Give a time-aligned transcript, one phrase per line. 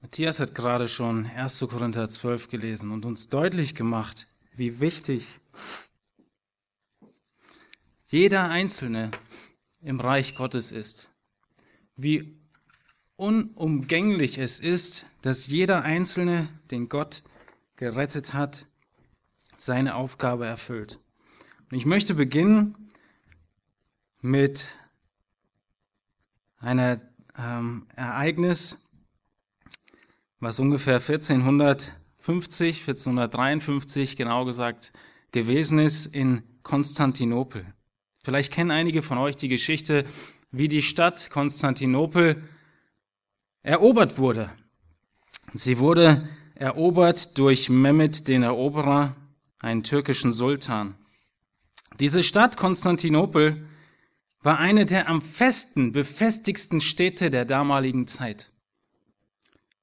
[0.00, 1.58] Matthias hat gerade schon 1.
[1.68, 5.26] Korinther 12 gelesen und uns deutlich gemacht, wie wichtig
[8.06, 9.10] jeder Einzelne
[9.82, 11.08] im Reich Gottes ist.
[11.96, 12.38] Wie
[13.16, 17.24] unumgänglich es ist, dass jeder Einzelne, den Gott
[17.74, 18.66] gerettet hat,
[19.56, 21.00] seine Aufgabe erfüllt.
[21.70, 22.88] Und ich möchte beginnen
[24.20, 24.68] mit
[26.60, 27.00] einem
[27.36, 28.87] ähm, Ereignis,
[30.40, 34.92] was ungefähr 1450, 1453 genau gesagt
[35.32, 37.66] gewesen ist in Konstantinopel.
[38.22, 40.04] Vielleicht kennen einige von euch die Geschichte,
[40.50, 42.42] wie die Stadt Konstantinopel
[43.62, 44.50] erobert wurde.
[45.54, 49.16] Sie wurde erobert durch Mehmed den Eroberer,
[49.60, 50.94] einen türkischen Sultan.
[52.00, 53.66] Diese Stadt Konstantinopel
[54.42, 58.52] war eine der am festen befestigsten Städte der damaligen Zeit.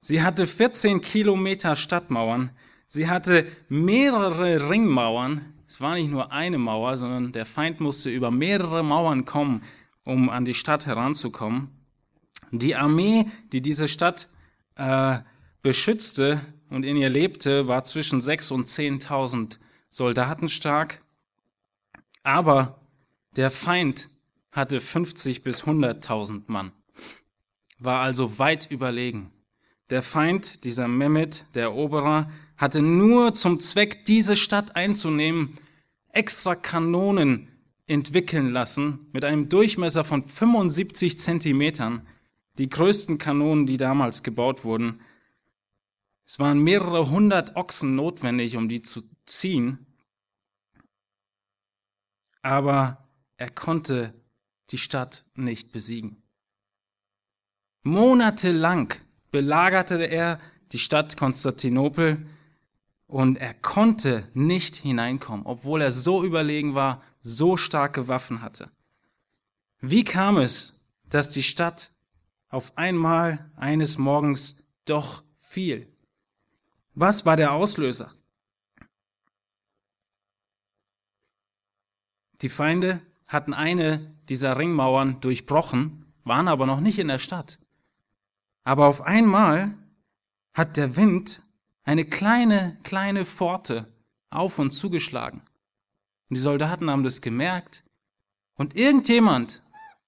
[0.08, 2.52] Sie hatte 14 Kilometer Stadtmauern.
[2.88, 5.56] Sie hatte mehrere Ringmauern.
[5.67, 9.64] Es war nicht nur eine Mauer, sondern der Feind musste über mehrere Mauern kommen,
[10.03, 11.72] um an die Stadt heranzukommen.
[12.52, 14.28] Die Armee, die diese Stadt
[14.75, 15.17] äh,
[15.64, 19.58] beschützte und in ihr lebte, war zwischen 6.000 und 10.000
[19.90, 21.02] Soldaten stark.
[22.22, 22.80] Aber
[23.38, 24.09] der Feind
[24.52, 26.73] hatte 50 bis 100.000 Mann,
[27.80, 29.31] war also weit überlegen.
[29.89, 35.58] Der Feind, dieser Mehmet, der Eroberer, hatte nur zum Zweck, diese Stadt einzunehmen,
[36.09, 37.50] extra Kanonen
[37.86, 42.08] entwickeln lassen mit einem Durchmesser von 75 Zentimetern,
[42.58, 45.02] die größten Kanonen, die damals gebaut wurden.
[46.25, 49.86] Es waren mehrere hundert Ochsen notwendig, um die zu ziehen,
[52.41, 54.13] aber er konnte
[54.72, 56.23] die Stadt nicht besiegen.
[57.83, 58.94] Monatelang
[59.36, 60.39] belagerte er
[60.72, 62.25] die Stadt Konstantinopel
[63.05, 68.72] und er konnte nicht hineinkommen, obwohl er so überlegen war, so starke Waffen hatte.
[69.81, 71.91] Wie kam es, dass die Stadt
[72.47, 75.94] auf einmal eines Morgens doch fiel?
[76.94, 78.13] Was war der Auslöser?
[82.40, 87.59] Die Feinde hatten eine dieser Ringmauern durchbrochen, waren aber noch nicht in der Stadt.
[88.66, 89.78] Aber auf einmal
[90.53, 91.42] hat der Wind
[91.84, 93.88] eine kleine, kleine Pforte
[94.31, 95.42] auf und zugeschlagen.
[96.30, 97.84] Und die Soldaten haben das gemerkt.
[98.56, 99.62] Und irgendjemand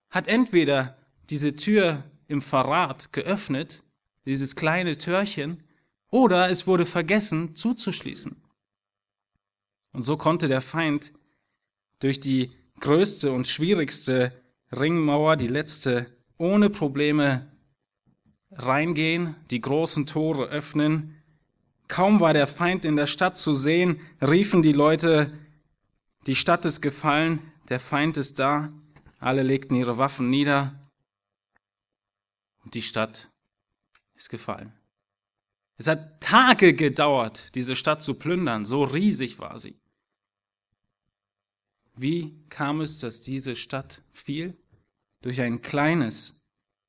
[0.10, 0.98] hat entweder
[1.30, 3.84] diese Tür im Verrat geöffnet,
[4.26, 5.64] dieses kleine Türchen,
[6.10, 8.42] oder es wurde vergessen zuzuschließen.
[9.92, 11.12] Und so konnte der Feind
[12.00, 14.32] durch die größte und schwierigste
[14.72, 17.52] Ringmauer, die letzte, ohne Probleme
[18.58, 21.16] reingehen, die großen Tore öffnen.
[21.88, 25.32] Kaum war der Feind in der Stadt zu sehen, riefen die Leute,
[26.26, 28.72] die Stadt ist gefallen, der Feind ist da,
[29.20, 30.90] alle legten ihre Waffen nieder
[32.64, 33.32] und die Stadt
[34.16, 34.74] ist gefallen.
[35.78, 39.80] Es hat Tage gedauert, diese Stadt zu plündern, so riesig war sie.
[41.96, 44.58] Wie kam es, dass diese Stadt fiel?
[45.22, 46.37] Durch ein kleines,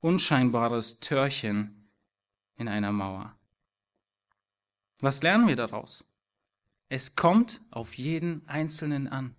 [0.00, 1.90] unscheinbares Törchen
[2.56, 3.34] in einer Mauer.
[5.00, 6.08] Was lernen wir daraus?
[6.88, 9.36] Es kommt auf jeden Einzelnen an.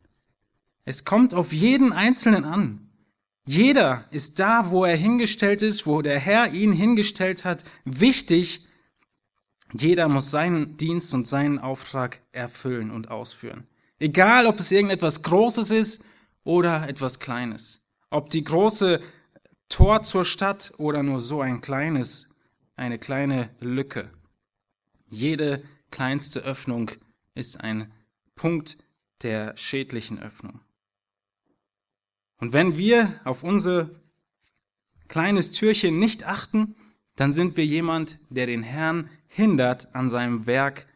[0.86, 2.90] Es kommt auf jeden Einzelnen an.
[3.46, 8.68] Jeder ist da, wo er hingestellt ist, wo der Herr ihn hingestellt hat, wichtig.
[9.74, 13.68] Jeder muss seinen Dienst und seinen Auftrag erfüllen und ausführen.
[13.98, 16.06] Egal, ob es irgendetwas Großes ist
[16.44, 17.88] oder etwas Kleines.
[18.12, 19.02] Ob die große
[19.70, 22.36] Tor zur Stadt oder nur so ein kleines,
[22.76, 24.10] eine kleine Lücke.
[25.10, 26.92] Jede kleinste Öffnung
[27.36, 27.92] ist ein
[28.36, 28.78] Punkt
[29.22, 30.60] der schädlichen Öffnung.
[32.38, 33.90] Und wenn wir auf unser
[35.08, 36.76] kleines Türchen nicht achten,
[37.16, 40.88] dann sind wir jemand, der den Herrn hindert an seinem Werk,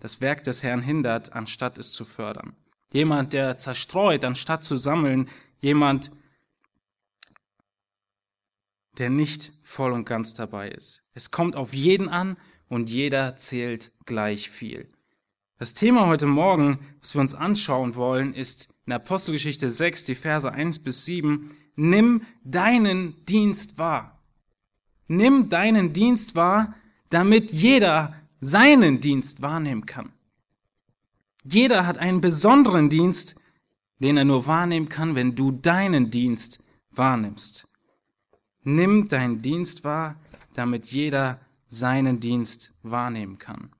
[0.00, 2.56] das Werk des Herrn hindert, anstatt es zu fördern.
[2.92, 5.28] Jemand, der zerstreut, anstatt zu sammeln.
[5.60, 6.20] Jemand, der
[9.10, 11.08] nicht voll und ganz dabei ist.
[11.14, 12.36] Es kommt auf jeden an
[12.68, 14.88] und jeder zählt gleich viel.
[15.58, 20.50] Das Thema heute Morgen, was wir uns anschauen wollen, ist in Apostelgeschichte 6, die Verse
[20.50, 21.50] 1 bis 7.
[21.76, 24.20] Nimm deinen Dienst wahr.
[25.08, 26.74] Nimm deinen Dienst wahr,
[27.10, 30.12] damit jeder seinen Dienst wahrnehmen kann.
[31.44, 33.42] Jeder hat einen besonderen Dienst,
[33.98, 37.72] den er nur wahrnehmen kann, wenn du deinen Dienst wahrnimmst.
[38.68, 40.16] Nimm deinen Dienst wahr,
[40.54, 43.70] damit jeder seinen Dienst wahrnehmen kann.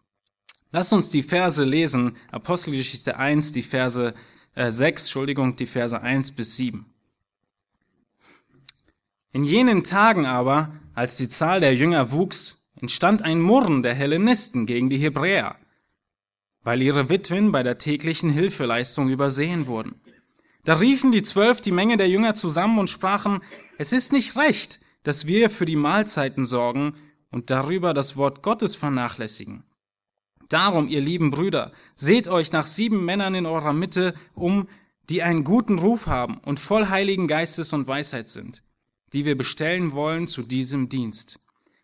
[0.71, 4.15] Lass uns die Verse lesen, Apostelgeschichte 1, die Verse
[4.55, 6.87] äh, 6, Entschuldigung, die Verse 1 bis 7.
[9.33, 14.67] In jenen Tagen aber, als die Zahl der Jünger wuchs, entstand ein Murren der Hellenisten
[14.67, 15.57] gegen die Hebräer,
[16.63, 20.01] weil ihre Witwen bei der täglichen Hilfeleistung übersehen wurden.
[20.67, 23.41] Da riefen die Zwölf die Menge der Jünger zusammen und sprachen,
[23.79, 26.97] es ist nicht recht, dass wir für die Mahlzeiten sorgen
[27.31, 29.63] und darüber das Wort Gottes vernachlässigen.
[30.49, 34.67] Darum, ihr lieben Brüder, seht euch nach sieben Männern in eurer Mitte um,
[35.09, 38.65] die einen guten Ruf haben und voll heiligen Geistes und Weisheit sind,
[39.13, 41.39] die wir bestellen wollen zu diesem Dienst.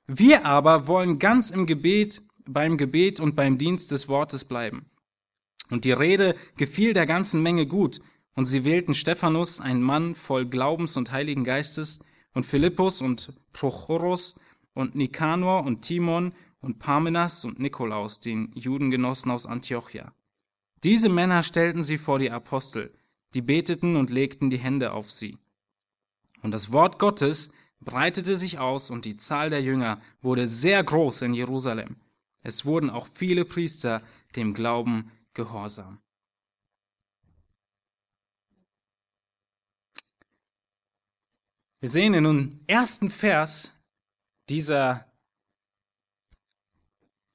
[0.09, 4.87] Wir aber wollen ganz im Gebet, beim Gebet und beim Dienst des Wortes bleiben.
[5.71, 8.01] Und die Rede gefiel der ganzen Menge gut,
[8.35, 14.41] und sie wählten Stephanus, einen Mann voll Glaubens und Heiligen Geistes, und Philippus und Prochorus
[14.75, 20.15] und Nikanor und Timon und Parmenas und Nikolaus, den Judengenossen aus Antiochia.
[20.83, 22.95] Diese Männer stellten sie vor die Apostel,
[23.35, 25.39] die beteten und legten die Hände auf sie.
[26.43, 31.23] Und das Wort Gottes breitete sich aus und die Zahl der Jünger wurde sehr groß
[31.23, 31.97] in Jerusalem.
[32.43, 34.03] Es wurden auch viele Priester
[34.35, 36.02] dem Glauben gehorsam.
[41.83, 43.73] Wir sehen in dem ersten Vers
[44.49, 45.05] dieser,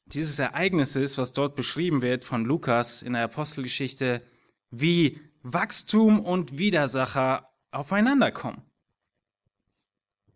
[0.05, 4.25] dieses Ereignisses, was dort beschrieben wird von Lukas in der Apostelgeschichte,
[4.71, 8.61] wie Wachstum und Widersacher aufeinander kommen.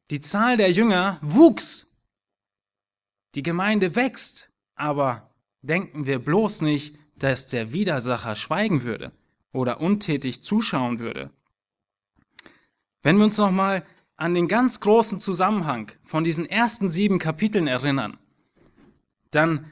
[0.09, 1.95] Die Zahl der Jünger wuchs.
[3.33, 4.53] Die Gemeinde wächst.
[4.75, 9.13] Aber denken wir bloß nicht, dass der Widersacher schweigen würde
[9.53, 11.31] oder untätig zuschauen würde.
[13.03, 13.85] Wenn wir uns nochmal
[14.21, 18.19] an den ganz großen Zusammenhang von diesen ersten sieben Kapiteln erinnern,
[19.31, 19.65] dann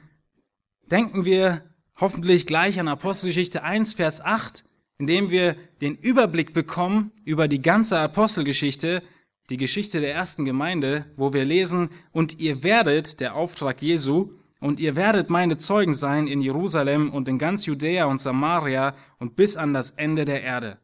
[0.90, 1.62] denken wir
[1.94, 4.64] hoffentlich gleich an Apostelgeschichte 1, Vers 8,
[4.98, 9.04] indem wir den Überblick bekommen über die ganze Apostelgeschichte,
[9.50, 14.80] die Geschichte der ersten Gemeinde, wo wir lesen, und ihr werdet, der Auftrag Jesu, und
[14.80, 19.56] ihr werdet meine Zeugen sein in Jerusalem und in ganz Judäa und Samaria und bis
[19.56, 20.78] an das Ende der Erde.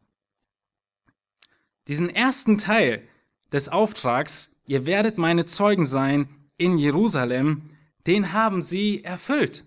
[1.89, 3.03] Diesen ersten Teil
[3.51, 7.69] des Auftrags, ihr werdet meine Zeugen sein in Jerusalem,
[8.05, 9.63] den haben sie erfüllt.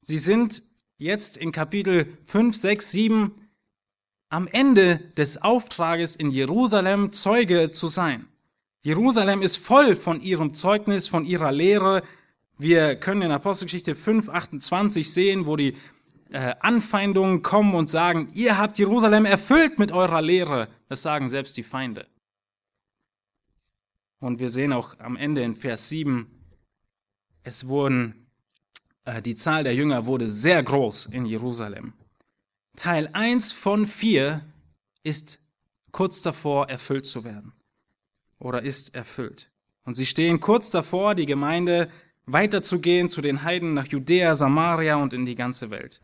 [0.00, 0.62] Sie sind
[0.98, 3.32] jetzt in Kapitel 5, 6, 7
[4.28, 8.26] am Ende des Auftrages in Jerusalem Zeuge zu sein.
[8.82, 12.02] Jerusalem ist voll von ihrem Zeugnis, von ihrer Lehre.
[12.58, 15.74] Wir können in Apostelgeschichte 5, 28 sehen, wo die
[16.30, 20.68] äh, Anfeindungen kommen und sagen, ihr habt Jerusalem erfüllt mit eurer Lehre.
[20.88, 22.06] Das sagen selbst die Feinde.
[24.24, 26.26] Und wir sehen auch am Ende in Vers 7,
[27.42, 28.26] es wurden,
[29.04, 31.92] äh, die Zahl der Jünger wurde sehr groß in Jerusalem.
[32.74, 34.40] Teil 1 von 4
[35.02, 35.46] ist
[35.92, 37.52] kurz davor, erfüllt zu werden.
[38.38, 39.50] Oder ist erfüllt.
[39.84, 41.90] Und sie stehen kurz davor, die Gemeinde
[42.24, 46.00] weiterzugehen zu den Heiden nach Judäa, Samaria und in die ganze Welt.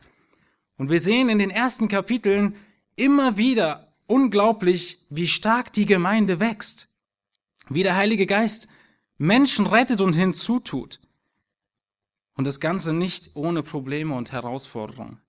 [0.76, 2.55] Und wir sehen in den ersten Kapiteln
[2.96, 6.89] immer wieder unglaublich, wie stark die Gemeinde wächst
[7.70, 8.69] wie der Heilige Geist
[9.17, 11.00] Menschen rettet und hinzutut.
[12.35, 15.21] Und das Ganze nicht ohne Probleme und Herausforderungen.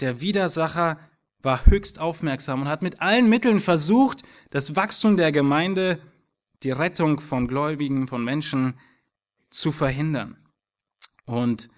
[0.00, 0.98] Der Widersacher
[1.42, 6.00] war höchst aufmerksam und hat mit allen Mitteln versucht, das Wachstum der Gemeinde,
[6.62, 8.78] die Rettung von Gläubigen, von Menschen
[9.50, 10.36] zu verhindern.
[11.24, 11.68] Und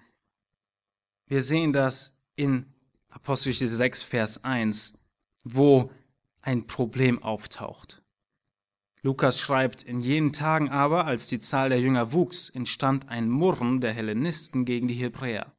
[1.27, 2.65] wir sehen das in
[3.09, 5.05] Apostelgeschichte 6, Vers 1,
[5.43, 5.91] wo
[6.41, 8.02] ein Problem auftaucht.
[9.03, 13.81] Lukas schreibt, in jenen Tagen aber, als die Zahl der Jünger wuchs, entstand ein Murren
[13.81, 15.51] der Hellenisten gegen die Hebräer.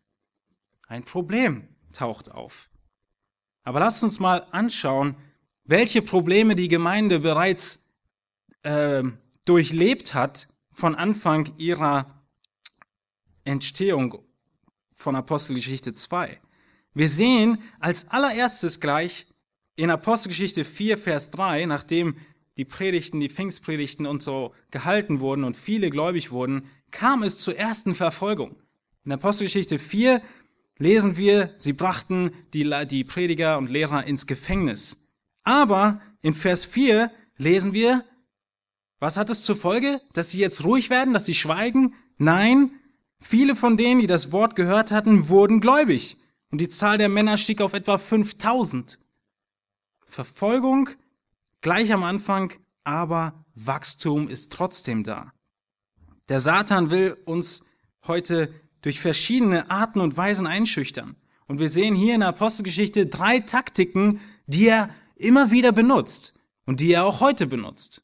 [0.89, 2.71] Ein Problem taucht auf.
[3.63, 5.17] Aber lasst uns mal anschauen,
[5.65, 7.99] welche Probleme die Gemeinde bereits
[8.63, 9.03] äh,
[9.45, 12.27] durchlebt hat von Anfang ihrer
[13.45, 14.25] Entstehung
[14.91, 16.41] von Apostelgeschichte 2.
[16.95, 19.27] Wir sehen als allererstes gleich
[19.77, 22.17] in Apostelgeschichte 4, Vers 3, nachdem
[22.57, 27.57] die Predigten, die Pfingstpredigten und so gehalten wurden und viele gläubig wurden, kam es zur
[27.57, 28.57] ersten Verfolgung.
[29.05, 30.23] In Apostelgeschichte 4
[30.79, 35.13] lesen wir, sie brachten die, die Prediger und Lehrer ins Gefängnis.
[35.43, 38.05] Aber in Vers 4 lesen wir,
[38.99, 40.01] was hat es zur Folge?
[40.13, 41.95] Dass sie jetzt ruhig werden, dass sie schweigen?
[42.17, 42.71] Nein,
[43.21, 46.17] viele von denen, die das Wort gehört hatten, wurden gläubig.
[46.51, 48.99] Und die Zahl der Männer stieg auf etwa 5000.
[50.07, 50.91] Verfolgung
[51.65, 52.53] gleich am Anfang,
[52.85, 55.33] aber Wachstum ist trotzdem da.
[56.29, 57.65] Der Satan will uns
[58.07, 58.53] heute
[58.83, 61.17] durch verschiedene Arten und Weisen einschüchtern.
[61.47, 66.81] Und wir sehen hier in der Apostelgeschichte drei Taktiken, die er immer wieder benutzt und
[66.81, 68.03] die er auch heute benutzt.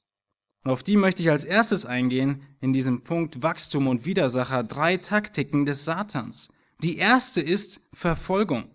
[0.65, 4.97] Und auf die möchte ich als erstes eingehen in diesem Punkt Wachstum und Widersacher, drei
[4.97, 6.49] Taktiken des Satans.
[6.83, 8.71] Die erste ist Verfolgung.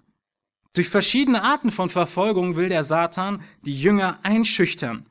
[0.75, 5.05] Durch verschiedene Arten von Verfolgung will der Satan die Jünger einschüchtern.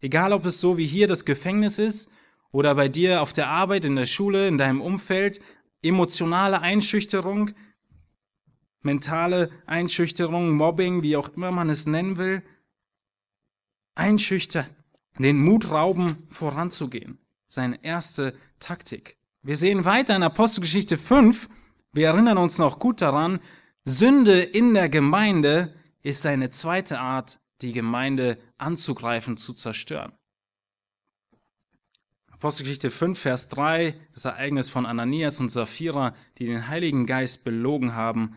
[0.00, 2.10] Egal ob es so wie hier das Gefängnis ist
[2.52, 5.38] oder bei dir auf der Arbeit, in der Schule, in deinem Umfeld,
[5.82, 7.50] emotionale Einschüchterung,
[8.80, 12.42] mentale Einschüchterung, Mobbing, wie auch immer man es nennen will,
[13.94, 14.64] einschüchtern,
[15.18, 17.18] den Mut rauben, voranzugehen.
[17.46, 19.18] Seine erste Taktik.
[19.42, 21.50] Wir sehen weiter in Apostelgeschichte 5,
[21.92, 23.40] wir erinnern uns noch gut daran,
[23.84, 30.12] Sünde in der Gemeinde ist seine zweite Art, die Gemeinde anzugreifen, zu zerstören.
[32.30, 37.94] Apostelgeschichte 5, Vers 3, das Ereignis von Ananias und Sapphira, die den Heiligen Geist belogen
[37.94, 38.36] haben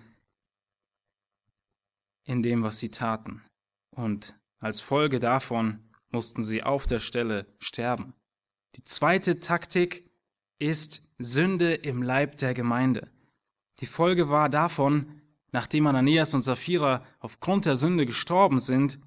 [2.25, 3.41] in dem, was sie taten.
[3.91, 8.13] Und als Folge davon mussten sie auf der Stelle sterben.
[8.75, 10.09] Die zweite Taktik
[10.59, 13.12] ist Sünde im Leib der Gemeinde.
[13.79, 15.21] Die Folge war davon,
[15.53, 19.00] nachdem Ananias und Sapphira aufgrund der Sünde gestorben sind,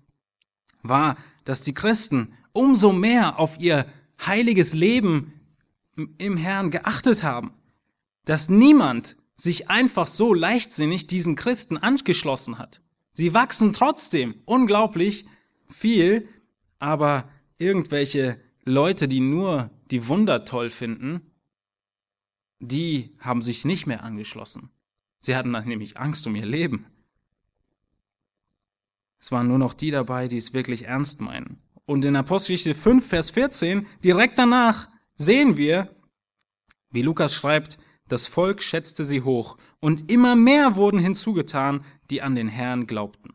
[0.83, 3.87] war, dass die Christen umso mehr auf ihr
[4.25, 5.35] heiliges Leben
[6.17, 7.53] im Herrn geachtet haben,
[8.25, 12.81] dass niemand sich einfach so leichtsinnig diesen Christen angeschlossen hat.
[13.13, 15.27] Sie wachsen trotzdem unglaublich
[15.69, 16.29] viel,
[16.79, 21.33] aber irgendwelche Leute, die nur die Wunder toll finden,
[22.61, 24.71] die haben sich nicht mehr angeschlossen.
[25.27, 26.87] Sie hatten dann nämlich Angst um ihr Leben.
[29.19, 31.61] Es waren nur noch die dabei, die es wirklich ernst meinen.
[31.85, 35.91] Und in Apostelgeschichte 5, Vers 14, direkt danach, sehen wir,
[36.91, 42.37] wie Lukas schreibt, das Volk schätzte sie hoch und immer mehr wurden hinzugetan, die an
[42.37, 43.35] den Herrn glaubten.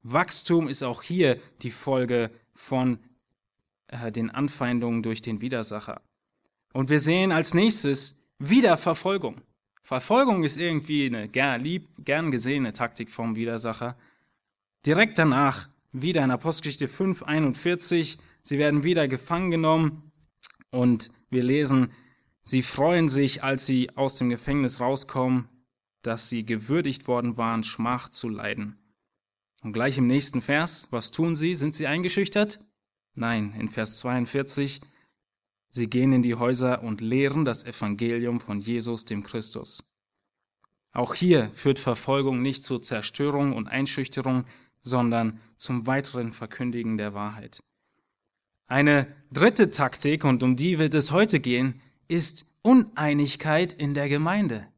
[0.00, 3.00] Wachstum ist auch hier die Folge von
[3.88, 6.00] äh, den Anfeindungen durch den Widersacher.
[6.72, 9.42] Und wir sehen als nächstes wieder Verfolgung.
[9.88, 13.96] Verfolgung ist irgendwie eine gern, lieb, gern gesehene Taktik vom Widersacher.
[14.84, 20.12] Direkt danach wieder in Apostelgeschichte 5, 41, sie werden wieder gefangen genommen
[20.70, 21.90] und wir lesen,
[22.44, 25.48] sie freuen sich, als sie aus dem Gefängnis rauskommen,
[26.02, 28.76] dass sie gewürdigt worden waren, Schmach zu leiden.
[29.62, 31.54] Und gleich im nächsten Vers, was tun sie?
[31.54, 32.60] Sind sie eingeschüchtert?
[33.14, 34.82] Nein, in Vers 42,
[35.70, 39.84] sie gehen in die Häuser und lehren das Evangelium von Jesus, dem Christus.
[40.92, 44.44] Auch hier führt Verfolgung nicht zur Zerstörung und Einschüchterung,
[44.82, 47.60] sondern zum weiteren Verkündigen der Wahrheit.
[48.66, 54.68] Eine dritte Taktik, und um die wird es heute gehen, ist Uneinigkeit in der Gemeinde.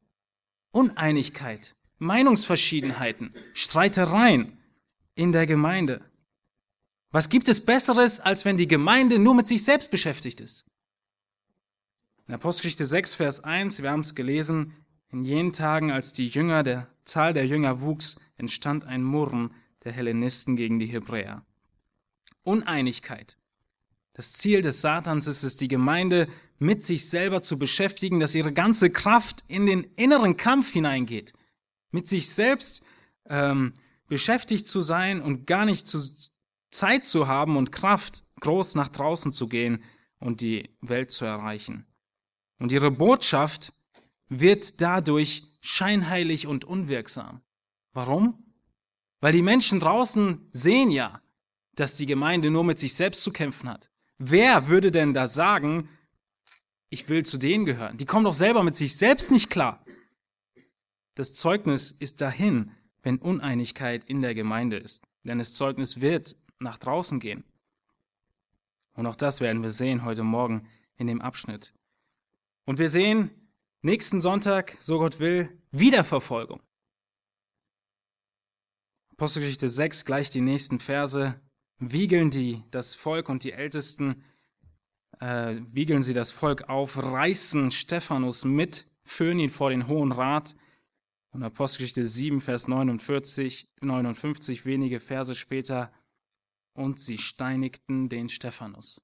[0.73, 4.59] Uneinigkeit, Meinungsverschiedenheiten, Streitereien
[5.15, 6.03] in der Gemeinde.
[7.11, 10.67] Was gibt es Besseres, als wenn die Gemeinde nur mit sich selbst beschäftigt ist?
[12.31, 14.73] In Apostelgeschichte 6, Vers 1, wir haben es gelesen,
[15.11, 19.91] in jenen Tagen, als die Jünger, der Zahl der Jünger wuchs, entstand ein Murren der
[19.91, 21.45] Hellenisten gegen die Hebräer.
[22.45, 23.37] Uneinigkeit.
[24.13, 26.29] Das Ziel des Satans ist es, die Gemeinde
[26.61, 31.33] mit sich selber zu beschäftigen, dass ihre ganze Kraft in den inneren Kampf hineingeht,
[31.91, 32.85] mit sich selbst
[33.29, 33.75] ähm,
[34.07, 35.99] beschäftigt zu sein und gar nicht zu,
[36.71, 39.83] Zeit zu haben und Kraft, groß nach draußen zu gehen
[40.21, 41.87] und die Welt zu erreichen.
[42.61, 43.73] Und ihre Botschaft
[44.29, 47.41] wird dadurch scheinheilig und unwirksam.
[47.93, 48.45] Warum?
[49.21, 51.21] Weil die Menschen draußen sehen ja,
[51.75, 53.91] dass die Gemeinde nur mit sich selbst zu kämpfen hat.
[54.19, 55.89] Wer würde denn da sagen,
[56.91, 57.97] ich will zu denen gehören?
[57.97, 59.85] Die kommen doch selber mit sich selbst nicht klar.
[61.15, 65.03] Das Zeugnis ist dahin, wenn Uneinigkeit in der Gemeinde ist.
[65.25, 67.45] Denn das Zeugnis wird nach draußen gehen.
[68.93, 71.73] Und auch das werden wir sehen heute Morgen in dem Abschnitt.
[72.65, 73.31] Und wir sehen
[73.83, 76.61] nächsten Sonntag, so Gott will, Wiederverfolgung.
[79.13, 81.41] Apostelgeschichte 6, gleich die nächsten Verse,
[81.79, 84.25] wiegeln die das Volk und die Ältesten,
[85.21, 90.57] äh, wiegeln sie das Volk auf, reißen Stephanus mit, führen ihn vor den Hohen Rat.
[91.33, 95.93] Und Apostelgeschichte 7, Vers 49, 59, wenige Verse später,
[96.73, 99.03] und sie steinigten den Stephanus.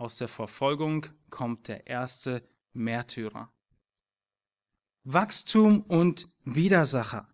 [0.00, 2.42] Aus der Verfolgung kommt der erste
[2.72, 3.52] Märtyrer.
[5.04, 7.28] Wachstum und Widersacher.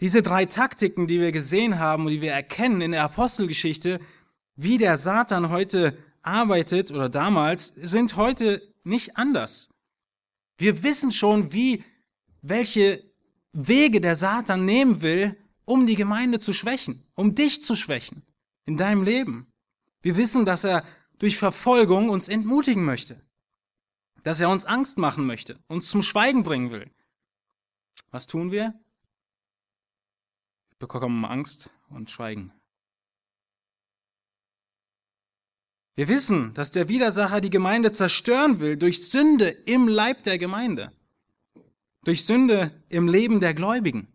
[0.00, 4.00] Diese drei Taktiken, die wir gesehen haben und die wir erkennen in der Apostelgeschichte,
[4.56, 9.72] wie der Satan heute arbeitet oder damals sind heute nicht anders.
[10.56, 11.84] Wir wissen schon, wie,
[12.42, 13.04] welche
[13.52, 18.26] Wege der Satan nehmen will, um die Gemeinde zu schwächen, um dich zu schwächen
[18.64, 19.52] in deinem Leben.
[20.02, 20.84] Wir wissen, dass er
[21.18, 23.20] durch Verfolgung uns entmutigen möchte,
[24.22, 26.90] dass er uns Angst machen möchte, uns zum Schweigen bringen will.
[28.10, 28.74] Was tun wir?
[30.70, 32.52] Wir bekommen Angst und schweigen.
[35.98, 40.92] Wir wissen, dass der Widersacher die Gemeinde zerstören will durch Sünde im Leib der Gemeinde,
[42.04, 44.06] durch Sünde im Leben der Gläubigen.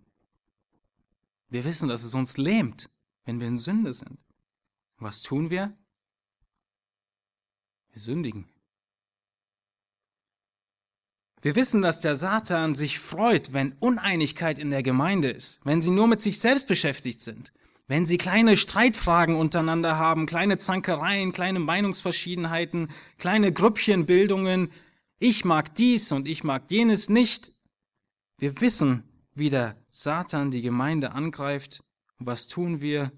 [1.50, 2.90] Wir wissen, dass es uns lähmt,
[3.26, 4.26] wenn wir in Sünde sind.
[4.98, 5.76] Was tun wir?
[7.94, 8.50] Wir sündigen.
[11.42, 15.92] Wir wissen, dass der Satan sich freut, wenn Uneinigkeit in der Gemeinde ist, wenn sie
[15.92, 17.54] nur mit sich selbst beschäftigt sind,
[17.88, 24.72] wenn sie kleine Streitfragen untereinander haben, kleine Zankereien, kleine Meinungsverschiedenheiten, kleine Grüppchenbildungen,
[25.20, 27.54] ich mag dies und ich mag jenes nicht.
[28.40, 31.84] Wir wissen, wie der Satan die Gemeinde angreift.
[32.20, 33.12] Was tun wir?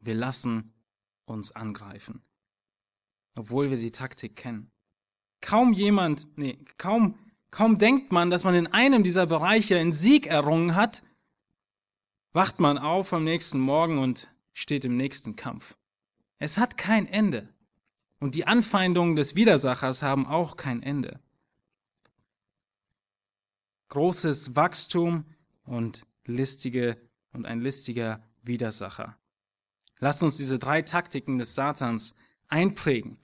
[0.00, 0.72] Wir lassen
[1.26, 2.22] uns angreifen,
[3.38, 4.70] obwohl wir die Taktik kennen.
[5.40, 7.16] Kaum jemand, nee, kaum,
[7.52, 11.04] kaum denkt man, dass man in einem dieser Bereiche einen Sieg errungen hat,
[12.32, 15.76] wacht man auf am nächsten Morgen und steht im nächsten Kampf.
[16.38, 17.48] Es hat kein Ende.
[18.18, 21.20] Und die Anfeindungen des Widersachers haben auch kein Ende.
[23.90, 25.24] Großes Wachstum
[25.62, 27.00] und listige
[27.32, 29.16] und ein listiger Widersacher.
[30.00, 32.16] Lasst uns diese drei Taktiken des Satans
[32.48, 33.18] einprägen.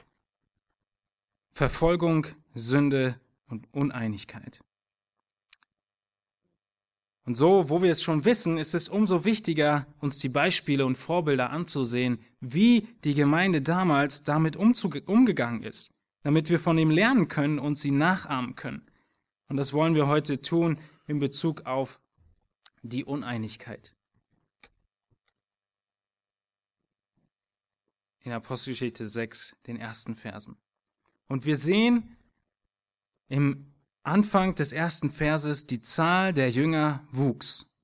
[1.54, 4.64] Verfolgung, Sünde und Uneinigkeit.
[7.26, 10.98] Und so, wo wir es schon wissen, ist es umso wichtiger, uns die Beispiele und
[10.98, 17.60] Vorbilder anzusehen, wie die Gemeinde damals damit umgegangen ist, damit wir von ihm lernen können
[17.60, 18.90] und sie nachahmen können.
[19.48, 22.00] Und das wollen wir heute tun in Bezug auf
[22.82, 23.94] die Uneinigkeit.
[28.22, 30.56] In Apostelgeschichte 6, den ersten Versen.
[31.28, 32.16] Und wir sehen
[33.28, 37.74] im Anfang des ersten Verses, die Zahl der Jünger wuchs.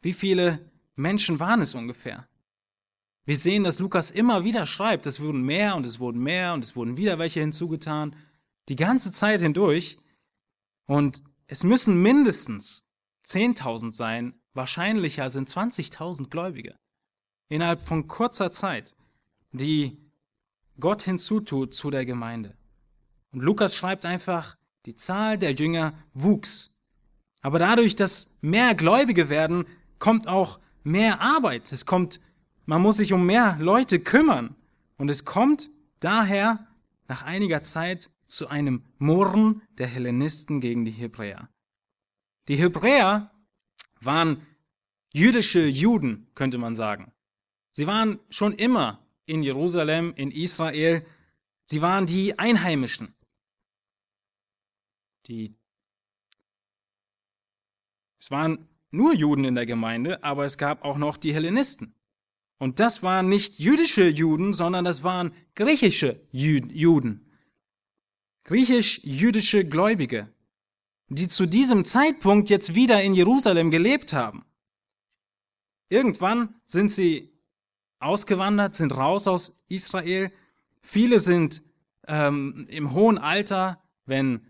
[0.00, 2.28] Wie viele Menschen waren es ungefähr?
[3.24, 6.64] Wir sehen, dass Lukas immer wieder schreibt, es wurden mehr und es wurden mehr und
[6.64, 8.16] es wurden wieder welche hinzugetan,
[8.68, 9.98] die ganze Zeit hindurch.
[10.86, 12.90] Und es müssen mindestens
[13.24, 16.76] 10.000 sein, wahrscheinlicher sind 20.000 Gläubige.
[17.48, 18.94] Innerhalb von kurzer Zeit,
[19.52, 20.09] die
[20.80, 22.56] Gott hinzutut zu der Gemeinde.
[23.32, 26.78] Und Lukas schreibt einfach, die Zahl der Jünger wuchs.
[27.42, 29.66] Aber dadurch, dass mehr Gläubige werden,
[29.98, 31.70] kommt auch mehr Arbeit.
[31.72, 32.20] Es kommt,
[32.66, 34.56] man muss sich um mehr Leute kümmern.
[34.96, 36.66] Und es kommt daher
[37.08, 41.48] nach einiger Zeit zu einem Murren der Hellenisten gegen die Hebräer.
[42.48, 43.30] Die Hebräer
[44.00, 44.46] waren
[45.12, 47.12] jüdische Juden, könnte man sagen.
[47.72, 51.06] Sie waren schon immer in Jerusalem, in Israel.
[51.64, 53.14] Sie waren die Einheimischen.
[55.26, 55.54] Die
[58.20, 61.94] es waren nur Juden in der Gemeinde, aber es gab auch noch die Hellenisten.
[62.58, 67.30] Und das waren nicht jüdische Juden, sondern das waren griechische Juden.
[68.44, 70.28] Griechisch-jüdische Gläubige,
[71.08, 74.44] die zu diesem Zeitpunkt jetzt wieder in Jerusalem gelebt haben.
[75.88, 77.32] Irgendwann sind sie
[78.00, 80.32] ausgewandert, sind raus aus Israel.
[80.82, 81.62] Viele sind
[82.08, 84.46] ähm, im hohen Alter, wenn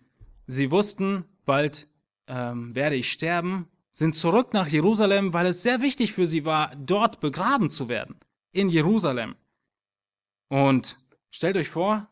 [0.47, 1.87] Sie wussten, bald
[2.27, 6.75] ähm, werde ich sterben, sind zurück nach Jerusalem, weil es sehr wichtig für sie war,
[6.77, 8.17] dort begraben zu werden,
[8.53, 9.37] in Jerusalem.
[10.49, 10.97] Und
[11.31, 12.09] stellt euch vor,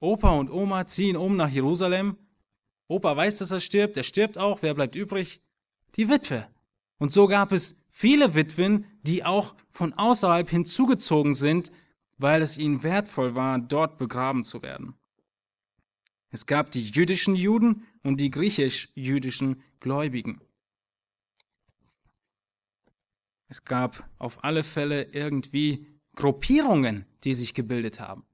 [0.00, 2.16] Opa und Oma ziehen um nach Jerusalem.
[2.86, 5.42] Opa weiß, dass er stirbt, er stirbt auch, wer bleibt übrig?
[5.96, 6.46] Die Witwe.
[6.98, 11.72] Und so gab es viele Witwen, die auch von außerhalb hinzugezogen sind,
[12.16, 14.94] weil es ihnen wertvoll war, dort begraben zu werden.
[16.30, 20.40] Es gab die jüdischen Juden und die griechisch-jüdischen Gläubigen.
[23.48, 25.84] Es gab auf alle Fälle irgendwie
[26.14, 28.24] Gruppierungen, die sich gebildet haben.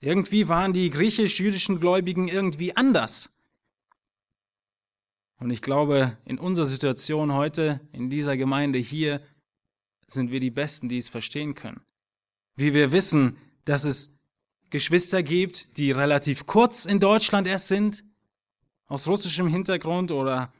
[0.00, 3.39] Irgendwie waren die griechisch-jüdischen Gläubigen irgendwie anders.
[5.40, 9.20] Und ich glaube, in unserer Situation heute, in dieser Gemeinde hier,
[10.06, 11.80] sind wir die Besten, die es verstehen können.
[12.56, 14.20] Wie wir wissen, dass es
[14.70, 18.04] Geschwister gibt, die relativ kurz in Deutschland erst sind,
[18.88, 20.52] aus russischem Hintergrund oder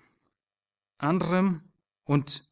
[0.98, 1.62] anderem,
[2.10, 2.42] und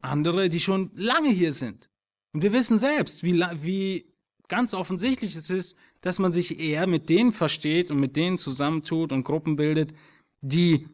[0.00, 1.90] andere, die schon lange hier sind,
[2.32, 4.14] Und wir wissen selbst, wie, wie
[4.48, 9.12] ganz offensichtlich es ist, dass man sich eher mit denen versteht und mit denen zusammentut
[9.12, 9.92] und Gruppen bildet,
[10.40, 10.88] die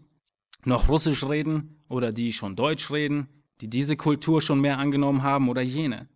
[0.64, 3.28] noch Russisch reden oder die schon Deutsch reden,
[3.60, 6.08] die diese Kultur schon mehr angenommen haben oder jene.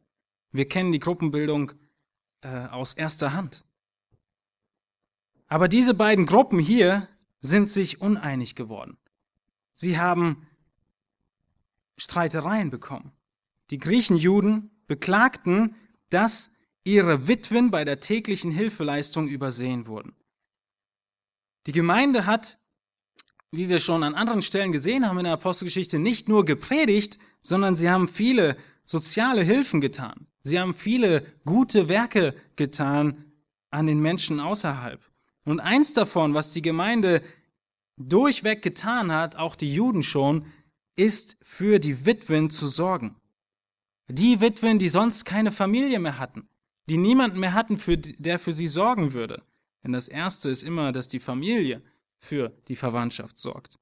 [0.52, 1.72] Wir kennen die Gruppenbildung
[2.42, 3.64] äh, aus erster Hand.
[5.46, 7.08] Aber diese beiden Gruppen hier
[7.40, 8.96] sind sich uneinig geworden.
[9.74, 10.46] Sie haben
[11.96, 13.12] Streitereien bekommen.
[13.70, 15.76] Die Griechenjuden beklagten,
[16.10, 20.14] dass ihre Witwen bei der täglichen Hilfeleistung übersehen wurden.
[21.66, 22.58] Die Gemeinde hat,
[23.56, 27.76] wie wir schon an anderen Stellen gesehen haben in der Apostelgeschichte, nicht nur gepredigt, sondern
[27.76, 30.26] sie haben viele soziale Hilfen getan.
[30.42, 33.24] Sie haben viele gute Werke getan
[33.70, 35.00] an den Menschen außerhalb.
[35.44, 37.22] Und eins davon, was die Gemeinde
[37.96, 40.46] durchweg getan hat, auch die Juden schon,
[40.96, 43.16] ist für die Witwen zu sorgen.
[44.08, 46.48] Die Witwen, die sonst keine Familie mehr hatten,
[46.88, 49.42] die niemanden mehr hatten, für, der für sie sorgen würde.
[49.82, 51.82] Denn das Erste ist immer, dass die Familie
[52.24, 53.78] für die Verwandtschaft sorgt.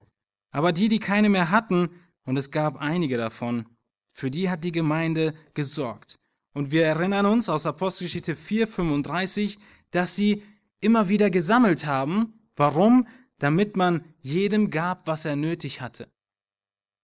[0.50, 1.90] Aber die, die keine mehr hatten,
[2.24, 3.66] und es gab einige davon,
[4.12, 6.18] für die hat die Gemeinde gesorgt.
[6.52, 9.58] Und wir erinnern uns aus Apostelgeschichte 4,35,
[9.90, 10.42] dass sie
[10.80, 12.34] immer wieder gesammelt haben.
[12.56, 13.06] Warum?
[13.38, 16.12] Damit man jedem gab, was er nötig hatte.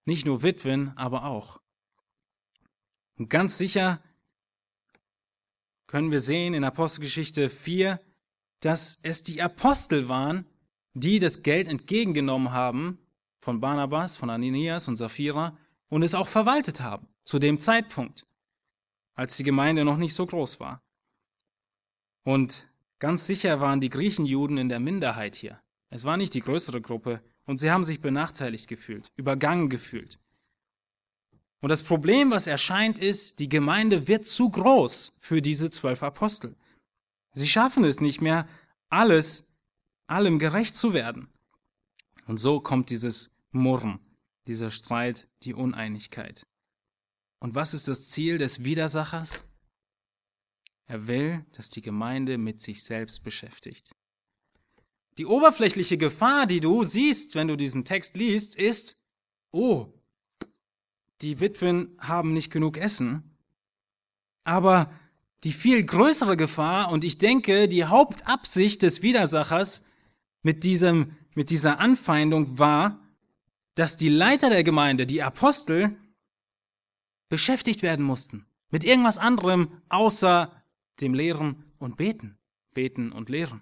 [0.05, 1.61] Nicht nur Witwen, aber auch.
[3.17, 4.03] Und ganz sicher
[5.87, 7.99] können wir sehen in Apostelgeschichte 4,
[8.61, 10.47] dass es die Apostel waren,
[11.01, 12.99] die das Geld entgegengenommen haben
[13.39, 15.57] von Barnabas, von Ananias und Sapphira
[15.89, 18.27] und es auch verwaltet haben zu dem Zeitpunkt,
[19.15, 20.83] als die Gemeinde noch nicht so groß war.
[22.25, 25.61] Und ganz sicher waren die Griechenjuden in der Minderheit hier.
[25.91, 30.19] Es war nicht die größere Gruppe und sie haben sich benachteiligt gefühlt, übergangen gefühlt.
[31.61, 36.55] Und das Problem, was erscheint, ist, die Gemeinde wird zu groß für diese zwölf Apostel.
[37.33, 38.47] Sie schaffen es nicht mehr,
[38.89, 39.48] alles,
[40.09, 41.29] allem gerecht zu werden.
[42.27, 44.01] Und so kommt dieses Murren,
[44.47, 46.47] dieser Streit, die Uneinigkeit.
[47.39, 49.45] Und was ist das Ziel des Widersachers?
[50.87, 53.95] Er will, dass die Gemeinde mit sich selbst beschäftigt.
[55.19, 58.97] Die oberflächliche Gefahr, die du siehst, wenn du diesen Text liest, ist,
[59.51, 59.93] oh,
[61.21, 63.37] die Witwen haben nicht genug Essen.
[64.45, 64.93] Aber
[65.45, 69.88] die viel größere Gefahr und ich denke, die Hauptabsicht des Widersachers
[70.49, 73.07] mit diesem, mit dieser Anfeindung war,
[73.75, 75.95] dass die Leiter der Gemeinde, die Apostel,
[77.29, 78.47] beschäftigt werden mussten.
[78.71, 80.51] Mit irgendwas anderem außer
[81.03, 82.39] dem Lehren und Beten.
[82.73, 83.61] Beten und Lehren.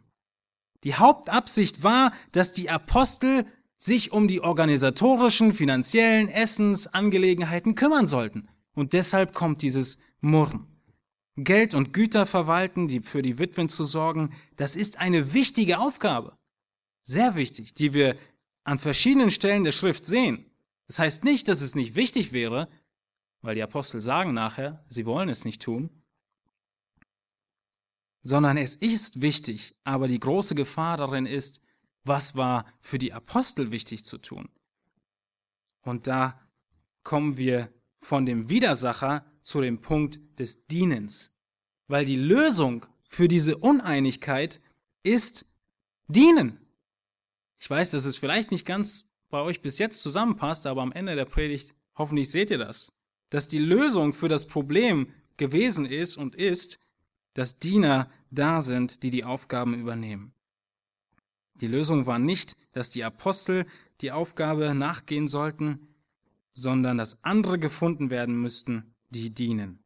[0.85, 3.46] Die Hauptabsicht war, dass die Apostel
[3.79, 8.46] sich um die organisatorischen, finanziellen Essensangelegenheiten kümmern sollten.
[8.77, 10.68] Und deshalb kommt dieses Murren.
[11.35, 16.38] Geld und Güter verwalten, die für die Witwen zu sorgen, das ist eine wichtige Aufgabe.
[17.07, 18.19] Sehr wichtig, die wir
[18.64, 20.51] an verschiedenen Stellen der Schrift sehen.
[20.88, 22.69] Das heißt nicht, dass es nicht wichtig wäre,
[23.42, 25.88] weil die Apostel sagen nachher, sie wollen es nicht tun,
[28.25, 31.62] sondern es ist wichtig, aber die große Gefahr darin ist,
[32.03, 34.49] was war für die Apostel wichtig zu tun.
[35.83, 36.40] Und da
[37.05, 41.33] kommen wir von dem Widersacher zu dem Punkt des Dienens.
[41.87, 44.61] Weil die Lösung für diese Uneinigkeit
[45.05, 45.47] ist
[46.09, 46.66] dienen.
[47.59, 51.16] Ich weiß, dass es vielleicht nicht ganz bei euch bis jetzt zusammenpasst, aber am Ende
[51.16, 52.99] der Predigt hoffentlich seht ihr das.
[53.31, 56.79] Dass die Lösung für das Problem gewesen ist und ist,
[57.35, 60.33] dass Diener da sind, die die Aufgaben übernehmen.
[61.61, 63.66] Die Lösung war nicht, dass die Apostel
[64.01, 65.88] die Aufgabe nachgehen sollten,
[66.55, 69.83] sondern dass andere gefunden werden müssten, die dienen.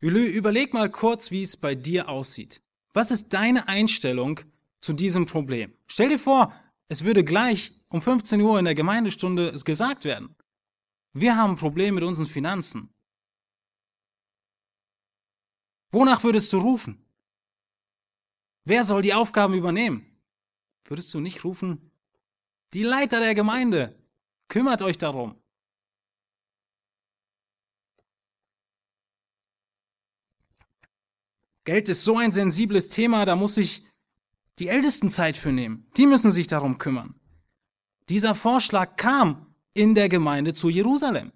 [0.00, 2.62] Überleg mal kurz, wie es bei dir aussieht.
[2.92, 4.40] Was ist deine Einstellung
[4.82, 5.72] zu diesem Problem?
[5.86, 6.54] Stell dir vor,
[6.88, 10.36] es würde gleich um 15 Uhr in der Gemeindestunde gesagt werden.
[11.14, 12.92] Wir haben ein Problem mit unseren Finanzen.
[15.90, 17.04] Wonach würdest du rufen?
[18.64, 20.06] Wer soll die Aufgaben übernehmen?
[20.84, 21.90] Würdest du nicht rufen,
[22.72, 23.98] die Leiter der Gemeinde,
[24.48, 25.38] kümmert euch darum.
[31.64, 33.86] Geld ist so ein sensibles Thema, da muss sich
[34.58, 35.86] die Ältesten Zeit für nehmen.
[35.96, 37.14] Die müssen sich darum kümmern.
[38.08, 41.32] Dieser Vorschlag kam in der Gemeinde zu Jerusalem.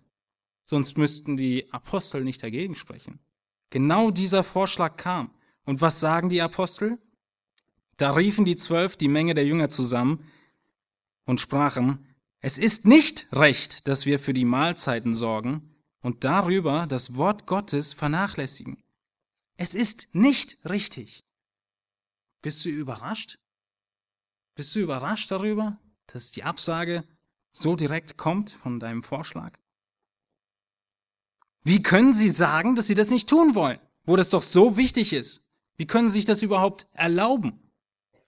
[0.65, 3.21] Sonst müssten die Apostel nicht dagegen sprechen.
[3.71, 5.31] Genau dieser Vorschlag kam.
[5.65, 6.99] Und was sagen die Apostel?
[7.97, 10.25] Da riefen die Zwölf die Menge der Jünger zusammen
[11.25, 12.07] und sprachen,
[12.41, 17.93] es ist nicht recht, dass wir für die Mahlzeiten sorgen und darüber das Wort Gottes
[17.93, 18.83] vernachlässigen.
[19.57, 21.25] Es ist nicht richtig.
[22.47, 23.41] Bist du überrascht?
[24.55, 27.03] Bist du überrascht darüber, dass die Absage
[27.51, 29.59] so direkt kommt von deinem Vorschlag?
[31.65, 35.13] Wie können Sie sagen, dass Sie das nicht tun wollen, wo das doch so wichtig
[35.13, 35.45] ist?
[35.77, 37.59] Wie können Sie sich das überhaupt erlauben?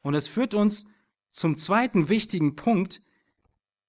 [0.01, 0.89] Und es führt uns
[1.31, 3.01] zum zweiten wichtigen Punkt.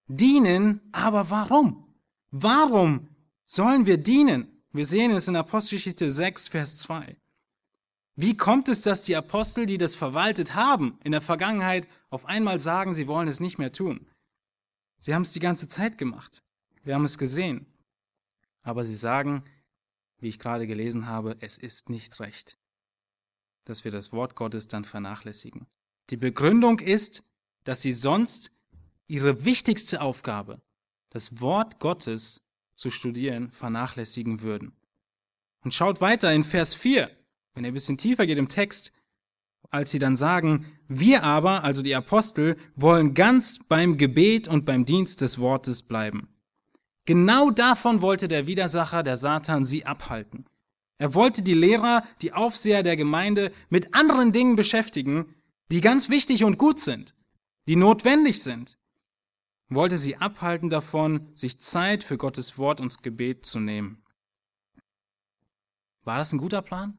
[0.06, 1.92] Dienen, aber warum?
[2.30, 3.10] Warum
[3.46, 4.62] sollen wir dienen?
[4.74, 7.18] Wir sehen es in Apostelgeschichte 6, Vers 2.
[8.21, 12.60] Wie kommt es, dass die Apostel, die das verwaltet haben, in der Vergangenheit auf einmal
[12.60, 14.10] sagen, sie wollen es nicht mehr tun?
[14.99, 16.43] Sie haben es die ganze Zeit gemacht.
[16.84, 17.65] Wir haben es gesehen.
[18.62, 19.45] Aber sie sagen,
[20.17, 22.58] wie ich gerade gelesen habe, es ist nicht recht,
[23.63, 25.67] dass wir das Wort Gottes dann vernachlässigen.
[26.10, 27.23] Die Begründung ist,
[27.63, 28.51] dass sie sonst
[29.08, 30.62] ihre wichtigste Aufgabe,
[31.10, 34.75] das Wort Gottes zu studieren, vernachlässigen würden.
[35.62, 37.10] Und schaut weiter in Vers 4,
[37.53, 38.93] wenn ihr ein bisschen tiefer geht im Text,
[39.69, 44.85] als sie dann sagen, wir aber, also die Apostel, wollen ganz beim Gebet und beim
[44.85, 46.29] Dienst des Wortes bleiben.
[47.05, 50.45] Genau davon wollte der Widersacher, der Satan, sie abhalten.
[50.97, 55.35] Er wollte die Lehrer, die Aufseher der Gemeinde mit anderen Dingen beschäftigen,
[55.71, 57.15] die ganz wichtig und gut sind,
[57.67, 58.77] die notwendig sind.
[59.69, 64.03] Wollte sie abhalten davon, sich Zeit für Gottes Wort und Gebet zu nehmen.
[66.03, 66.97] War das ein guter Plan?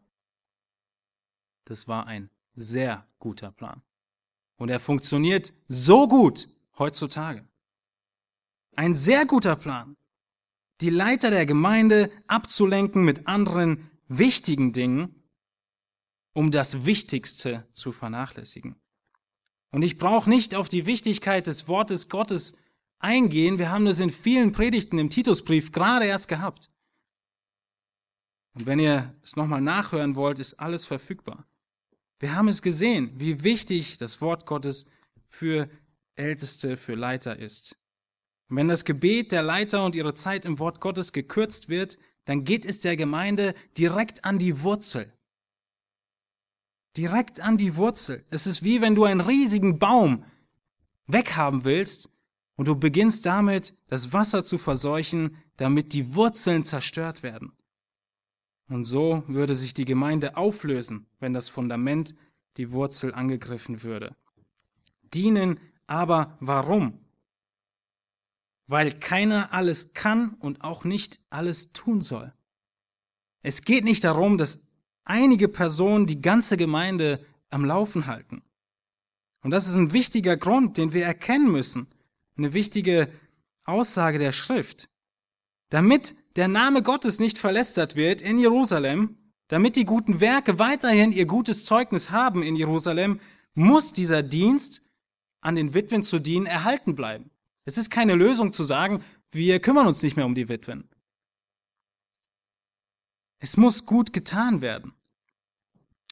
[1.65, 3.83] Das war ein sehr guter Plan.
[4.57, 7.47] Und er funktioniert so gut heutzutage.
[8.77, 9.97] Ein sehr guter Plan
[10.81, 15.15] die Leiter der Gemeinde abzulenken mit anderen wichtigen Dingen,
[16.33, 18.77] um das Wichtigste zu vernachlässigen.
[19.73, 22.57] Und ich brauche nicht auf die Wichtigkeit des Wortes Gottes
[22.99, 23.59] eingehen.
[23.59, 26.71] Wir haben das in vielen Predigten im Titusbrief gerade erst gehabt.
[28.55, 31.47] Und wenn ihr es nochmal nachhören wollt, ist alles verfügbar.
[32.21, 34.87] Wir haben es gesehen, wie wichtig das Wort Gottes
[35.25, 35.71] für
[36.17, 37.77] Älteste, für Leiter ist.
[38.49, 42.45] Und wenn das Gebet der Leiter und ihre Zeit im Wort Gottes gekürzt wird, dann
[42.45, 45.11] geht es der Gemeinde direkt an die Wurzel.
[46.97, 48.25] Direkt an die Wurzel.
[48.29, 50.25] Es ist wie wenn du einen riesigen Baum
[51.07, 52.13] weghaben willst
[52.57, 57.53] und du beginnst damit, das Wasser zu verseuchen, damit die Wurzeln zerstört werden.
[58.71, 62.15] Und so würde sich die Gemeinde auflösen, wenn das Fundament,
[62.57, 64.17] die Wurzel angegriffen würde.
[65.13, 66.99] Dienen aber warum?
[68.71, 72.33] weil keiner alles kann und auch nicht alles tun soll.
[73.43, 74.65] Es geht nicht darum, dass
[75.03, 78.43] einige Personen die ganze Gemeinde am Laufen halten.
[79.43, 81.89] Und das ist ein wichtiger Grund, den wir erkennen müssen.
[82.37, 83.11] Eine wichtige
[83.65, 84.89] Aussage der Schrift.
[85.71, 89.17] Damit der Name Gottes nicht verlästert wird in Jerusalem,
[89.49, 93.21] damit die guten Werke weiterhin ihr gutes Zeugnis haben in Jerusalem,
[93.55, 94.89] muss dieser Dienst,
[95.41, 97.31] an den Witwen zu dienen, erhalten bleiben.
[97.65, 100.89] Es ist keine Lösung zu sagen, wir kümmern uns nicht mehr um die Witwen.
[103.39, 104.93] Es muss gut getan werden.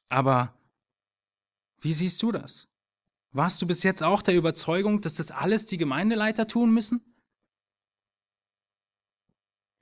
[0.08, 0.54] Aber
[1.80, 2.68] wie siehst du das?
[3.30, 7.17] Warst du bis jetzt auch der Überzeugung, dass das alles die Gemeindeleiter tun müssen?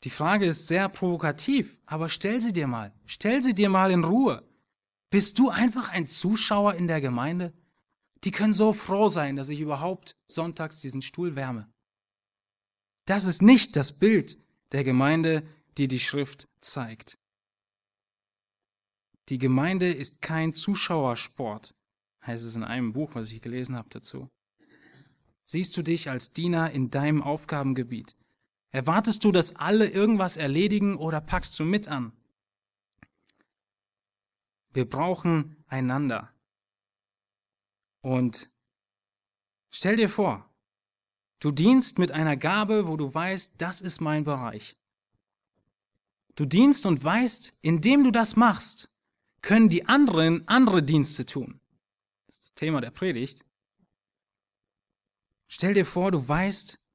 [0.04, 2.92] Die Frage ist sehr provokativ, aber stell sie dir mal.
[3.06, 4.46] Stell sie dir mal in Ruhe.
[5.10, 7.52] Bist du einfach ein Zuschauer in der Gemeinde?
[8.24, 11.68] Die können so froh sein, dass ich überhaupt sonntags diesen Stuhl wärme.
[13.06, 14.38] Das ist nicht das Bild
[14.72, 15.46] der Gemeinde,
[15.78, 17.18] die die Schrift zeigt.
[19.28, 21.74] Die Gemeinde ist kein Zuschauersport,
[22.24, 24.28] heißt es in einem Buch, was ich gelesen habe dazu.
[25.44, 28.16] Siehst du dich als Diener in deinem Aufgabengebiet?
[28.70, 32.12] Erwartest du, dass alle irgendwas erledigen oder packst du mit an?
[34.72, 36.32] Wir brauchen einander.
[38.02, 38.50] Und
[39.70, 40.48] stell dir vor,
[41.40, 44.76] du dienst mit einer Gabe, wo du weißt, das ist mein Bereich.
[46.34, 48.94] Du dienst und weißt, indem du das machst,
[49.40, 51.60] können die anderen andere Dienste tun.
[52.26, 53.44] Das ist das Thema der Predigt.
[55.46, 56.85] Stell dir vor, du weißt,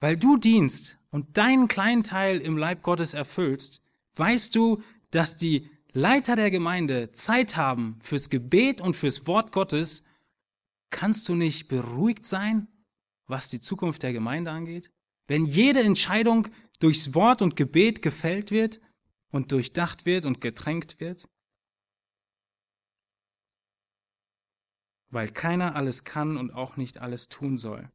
[0.00, 3.82] weil du dienst und deinen kleinen Teil im Leib Gottes erfüllst,
[4.16, 10.10] weißt du, dass die Leiter der Gemeinde Zeit haben fürs Gebet und fürs Wort Gottes
[10.90, 12.66] Kannst du nicht beruhigt sein,
[13.26, 14.90] was die Zukunft der Gemeinde angeht?
[15.28, 16.48] Wenn jede Entscheidung
[16.80, 18.80] durchs Wort und Gebet gefällt wird
[19.30, 21.28] und durchdacht wird und getränkt wird?
[25.10, 27.90] Weil keiner alles kann und auch nicht alles tun soll.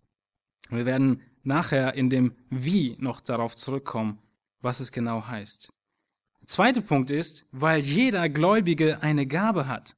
[0.69, 4.19] Wir werden nachher in dem Wie noch darauf zurückkommen,
[4.61, 5.71] was es genau heißt.
[6.41, 9.95] Der zweite Punkt ist, weil jeder Gläubige eine Gabe hat.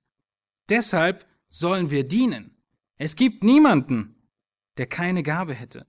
[0.70, 2.58] Deshalb sollen wir dienen.
[2.98, 4.16] Es gibt niemanden,
[4.78, 5.88] der keine Gabe hätte.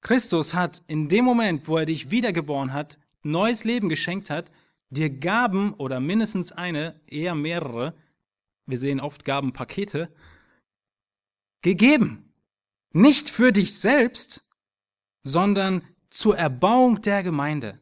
[0.00, 4.50] Christus hat in dem Moment, wo er dich wiedergeboren hat, neues Leben geschenkt hat,
[4.90, 7.94] dir Gaben oder mindestens eine, eher mehrere,
[8.66, 10.12] wir sehen oft Gabenpakete,
[11.62, 12.31] gegeben.
[12.92, 14.50] Nicht für dich selbst,
[15.22, 17.80] sondern zur Erbauung der Gemeinde.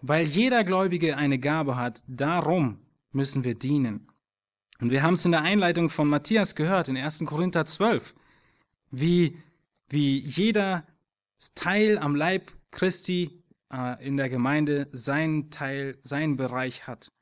[0.00, 2.78] Weil jeder Gläubige eine Gabe hat, darum
[3.12, 4.08] müssen wir dienen.
[4.80, 7.24] Und wir haben es in der Einleitung von Matthias gehört, in 1.
[7.24, 8.14] Korinther 12,
[8.90, 9.38] wie,
[9.88, 10.84] wie jeder
[11.54, 17.12] Teil am Leib Christi äh, in der Gemeinde seinen Teil, seinen Bereich hat.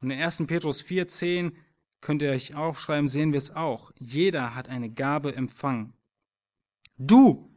[0.00, 0.46] Und in 1.
[0.46, 1.52] Petrus 4,10
[2.00, 3.92] könnt ihr euch aufschreiben, sehen wir es auch.
[3.98, 5.92] Jeder hat eine Gabe empfangen.
[6.98, 7.48] Du,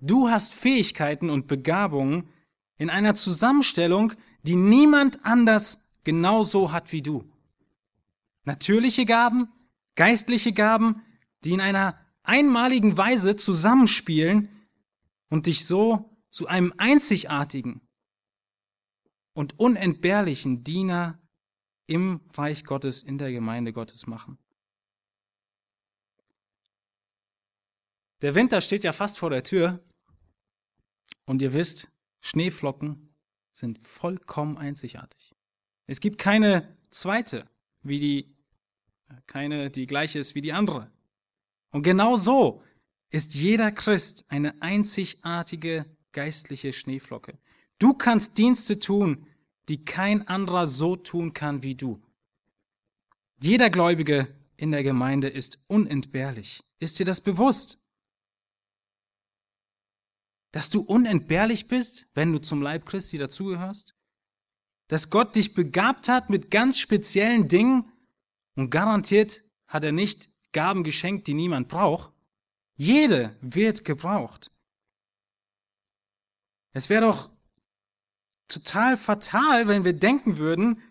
[0.00, 2.28] du hast Fähigkeiten und Begabungen
[2.76, 7.30] in einer Zusammenstellung, die niemand anders genauso hat wie du.
[8.44, 9.48] Natürliche Gaben,
[9.94, 11.02] geistliche Gaben,
[11.44, 14.48] die in einer einmaligen Weise zusammenspielen
[15.28, 17.80] und dich so zu einem einzigartigen
[19.34, 21.18] und unentbehrlichen Diener
[21.86, 24.38] im Reich Gottes, in der Gemeinde Gottes machen.
[28.22, 29.80] Der Winter steht ja fast vor der Tür
[31.24, 31.88] und ihr wisst,
[32.20, 33.14] Schneeflocken
[33.52, 35.34] sind vollkommen einzigartig.
[35.86, 37.48] Es gibt keine zweite,
[37.82, 38.36] wie die,
[39.26, 40.90] keine, die gleiche ist wie die andere.
[41.70, 42.62] Und genau so
[43.10, 47.38] ist jeder Christ eine einzigartige geistliche Schneeflocke.
[47.78, 49.26] Du kannst Dienste tun,
[49.68, 52.02] die kein anderer so tun kann wie du.
[53.40, 56.62] Jeder Gläubige in der Gemeinde ist unentbehrlich.
[56.78, 57.79] Ist dir das bewusst?
[60.52, 63.94] Dass du unentbehrlich bist, wenn du zum Leib Christi dazugehörst?
[64.88, 67.92] Dass Gott dich begabt hat mit ganz speziellen Dingen
[68.56, 72.12] und garantiert hat er nicht Gaben geschenkt, die niemand braucht?
[72.74, 74.50] Jede wird gebraucht.
[76.72, 77.30] Es wäre doch
[78.48, 80.82] total fatal, wenn wir denken würden,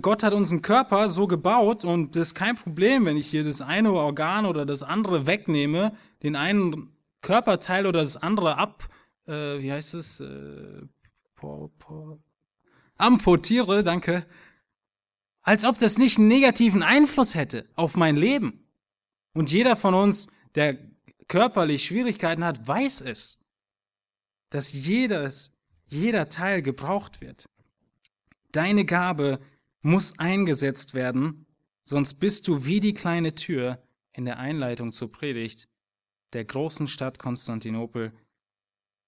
[0.00, 3.60] Gott hat unseren Körper so gebaut und das ist kein Problem, wenn ich hier das
[3.60, 8.88] eine Organ oder das andere wegnehme, den einen Körperteil oder das andere ab,
[9.26, 10.82] äh, wie heißt es, äh,
[11.34, 12.18] por, por,
[12.96, 14.26] amputiere, danke,
[15.42, 18.66] als ob das nicht einen negativen Einfluss hätte auf mein Leben.
[19.32, 20.78] Und jeder von uns, der
[21.28, 23.46] körperlich Schwierigkeiten hat, weiß es,
[24.50, 27.48] dass jedes jeder Teil gebraucht wird.
[28.52, 29.40] Deine Gabe
[29.80, 31.46] muss eingesetzt werden,
[31.84, 35.68] sonst bist du wie die kleine Tür in der Einleitung zur Predigt
[36.32, 38.12] der großen Stadt Konstantinopel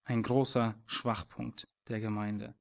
[0.05, 2.55] ein großer Schwachpunkt der Gemeinde.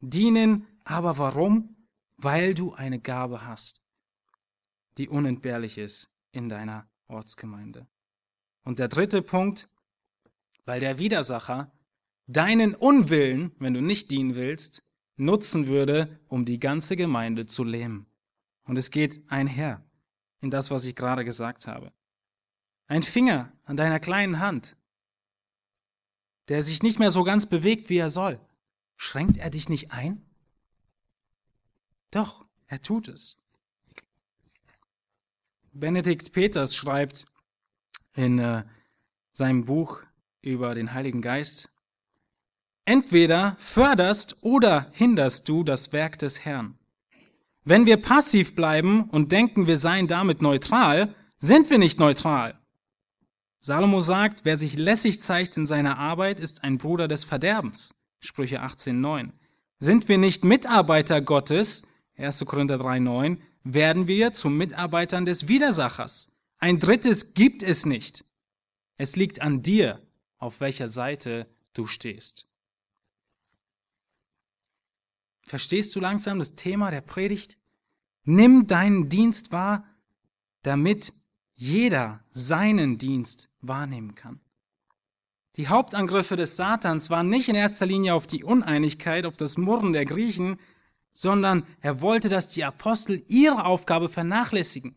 [0.00, 1.76] Dienen aber warum?
[2.16, 3.82] Weil du eine Gabe hast,
[4.98, 7.86] die unentbehrlich ist in deiner Ortsgemeinde.
[8.64, 9.68] Und der dritte Punkt,
[10.64, 11.72] weil der Widersacher
[12.26, 14.84] deinen Unwillen, wenn du nicht dienen willst,
[15.16, 18.06] nutzen würde, um die ganze Gemeinde zu lähmen.
[18.64, 19.84] Und es geht einher
[20.40, 21.92] in das, was ich gerade gesagt habe.
[22.92, 24.76] Ein Finger an deiner kleinen Hand,
[26.48, 28.38] der sich nicht mehr so ganz bewegt, wie er soll,
[28.98, 30.20] schränkt er dich nicht ein?
[32.10, 33.38] Doch, er tut es.
[35.72, 37.24] Benedikt Peters schreibt
[38.12, 38.62] in äh,
[39.32, 40.02] seinem Buch
[40.42, 41.74] über den Heiligen Geist,
[42.84, 46.78] Entweder förderst oder hinderst du das Werk des Herrn.
[47.64, 52.58] Wenn wir passiv bleiben und denken, wir seien damit neutral, sind wir nicht neutral.
[53.64, 57.94] Salomo sagt, wer sich lässig zeigt in seiner Arbeit, ist ein Bruder des Verderbens.
[58.18, 59.30] Sprüche 18,9.
[59.78, 62.44] Sind wir nicht Mitarbeiter Gottes, 1.
[62.44, 66.36] Korinther 3,9, werden wir zu Mitarbeitern des Widersachers.
[66.58, 68.24] Ein drittes gibt es nicht.
[68.96, 70.04] Es liegt an dir,
[70.38, 72.48] auf welcher Seite du stehst.
[75.42, 77.58] Verstehst du langsam das Thema der Predigt?
[78.24, 79.86] Nimm deinen Dienst wahr,
[80.62, 81.12] damit
[81.62, 84.40] jeder seinen Dienst wahrnehmen kann.
[85.54, 89.92] Die Hauptangriffe des Satans waren nicht in erster Linie auf die Uneinigkeit, auf das Murren
[89.92, 90.58] der Griechen,
[91.12, 94.96] sondern er wollte, dass die Apostel ihre Aufgabe vernachlässigen.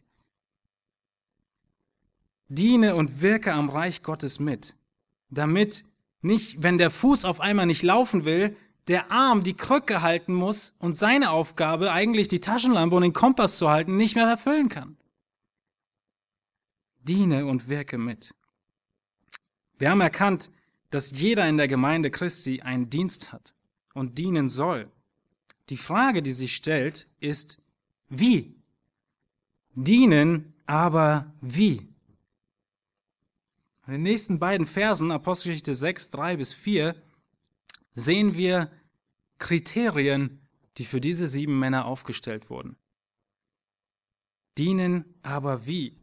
[2.47, 4.75] Diene und wirke am Reich Gottes mit,
[5.29, 5.83] damit
[6.21, 8.57] nicht, wenn der Fuß auf einmal nicht laufen will,
[8.87, 13.59] der Arm die Krücke halten muss und seine Aufgabe, eigentlich die Taschenlampe und den Kompass
[13.59, 14.97] zu halten, nicht mehr erfüllen kann.
[17.07, 18.33] Diene und wirke mit.
[19.77, 20.49] Wir haben erkannt,
[20.89, 23.53] dass jeder in der Gemeinde Christi einen Dienst hat.
[23.93, 24.91] und dienen soll.
[25.69, 27.61] Die Frage, die sich stellt, ist,
[28.09, 28.55] wie?
[29.73, 31.77] Dienen, aber wie?
[33.87, 37.01] In den nächsten beiden Versen, Apostelgeschichte 6, 3 bis 4,
[37.93, 38.69] sehen wir
[39.37, 40.41] Kriterien,
[40.77, 42.75] die für diese sieben Männer aufgestellt wurden.
[44.57, 45.95] Dienen, aber wie?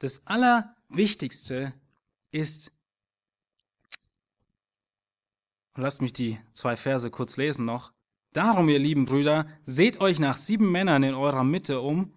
[0.00, 1.72] Das Allerwichtigste
[2.30, 2.72] ist,
[5.76, 7.92] lasst mich die zwei Verse kurz lesen noch,
[8.32, 12.12] Darum, ihr lieben Brüder, seht euch nach sieben Männern in eurer Mitte um,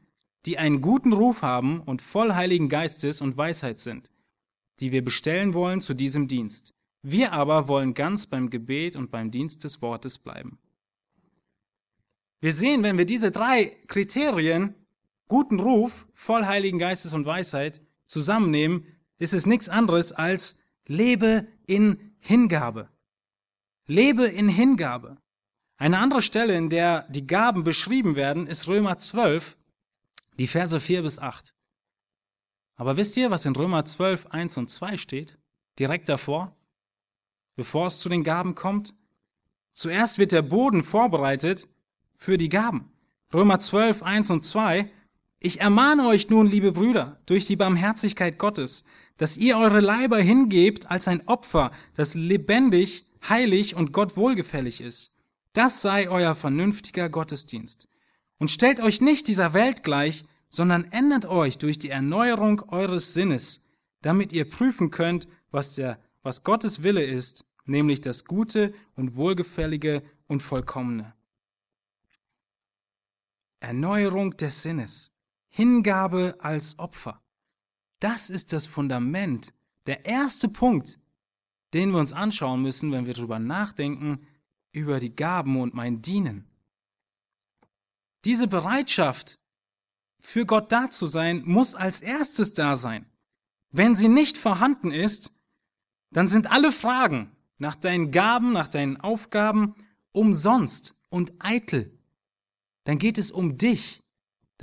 [0.46, 4.12] die einen guten Ruf haben und voll Heiligen Geistes und Weisheit sind,
[4.80, 6.76] die wir bestellen wollen zu diesem Dienst.
[7.02, 10.60] Wir aber wollen ganz beim Gebet und beim Dienst des Wortes bleiben.
[12.42, 14.76] Wir sehen, wenn wir diese drei Kriterien,
[15.28, 18.86] guten Ruf, voll Heiligen Geistes und Weisheit, zusammennehmen,
[19.18, 22.90] ist es nichts anderes als lebe in Hingabe.
[23.86, 25.18] Lebe in Hingabe.
[25.78, 29.58] Eine andere Stelle, in der die Gaben beschrieben werden, ist Römer 12,
[30.40, 31.54] die Verse 4 bis 8.
[32.76, 35.38] Aber wisst ihr, was in Römer 12, 1 und 2 steht?
[35.80, 36.56] Direkt davor?
[37.56, 38.94] Bevor es zu den Gaben kommt?
[39.74, 41.68] Zuerst wird der Boden vorbereitet
[42.14, 42.92] für die Gaben.
[43.34, 44.92] Römer 12, 1 und 2.
[45.46, 48.86] Ich ermahne euch nun, liebe Brüder, durch die Barmherzigkeit Gottes,
[49.18, 55.20] dass ihr eure Leiber hingebt als ein Opfer, das lebendig, heilig und Gott wohlgefällig ist.
[55.52, 57.90] Das sei euer vernünftiger Gottesdienst.
[58.38, 63.70] Und stellt euch nicht dieser Welt gleich, sondern ändert euch durch die Erneuerung eures Sinnes,
[64.02, 70.04] damit ihr prüfen könnt, was der, was Gottes Wille ist, nämlich das Gute und Wohlgefällige
[70.28, 71.14] und Vollkommene.
[73.60, 75.13] Erneuerung des Sinnes,
[75.56, 77.22] Hingabe als Opfer.
[78.00, 79.54] Das ist das Fundament,
[79.86, 81.00] der erste Punkt,
[81.76, 84.26] den wir uns anschauen müssen, wenn wir darüber nachdenken,
[84.72, 86.48] über die Gaben und mein Dienen.
[88.26, 89.40] Diese Bereitschaft,
[90.18, 93.06] für Gott da zu sein, muss als erstes da sein.
[93.70, 95.40] Wenn sie nicht vorhanden ist,
[96.10, 99.76] dann sind alle Fragen nach deinen Gaben, nach deinen Aufgaben
[100.14, 101.96] umsonst und eitel.
[102.86, 104.03] Dann geht es um dich,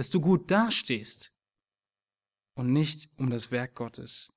[0.00, 1.38] dass du gut dastehst
[2.54, 4.32] und nicht um das Werk Gottes.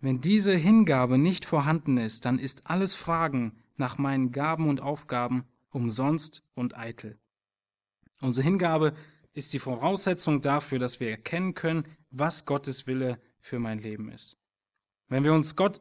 [0.00, 5.46] Wenn diese Hingabe nicht vorhanden ist, dann ist alles Fragen nach meinen Gaben und Aufgaben
[5.70, 7.18] umsonst und eitel.
[8.20, 8.94] Unsere Hingabe
[9.32, 14.36] ist die Voraussetzung dafür, dass wir erkennen können, was Gottes Wille für mein Leben ist.
[15.08, 15.80] Wenn wir uns Gott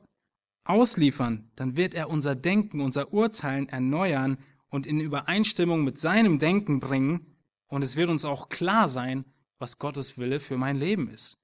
[0.64, 4.38] ausliefern, dann wird er unser Denken, unser Urteilen erneuern
[4.70, 7.36] und in Übereinstimmung mit seinem Denken bringen,
[7.70, 9.26] und es wird uns auch klar sein,
[9.58, 11.40] was Gottes Wille für mein Leben ist.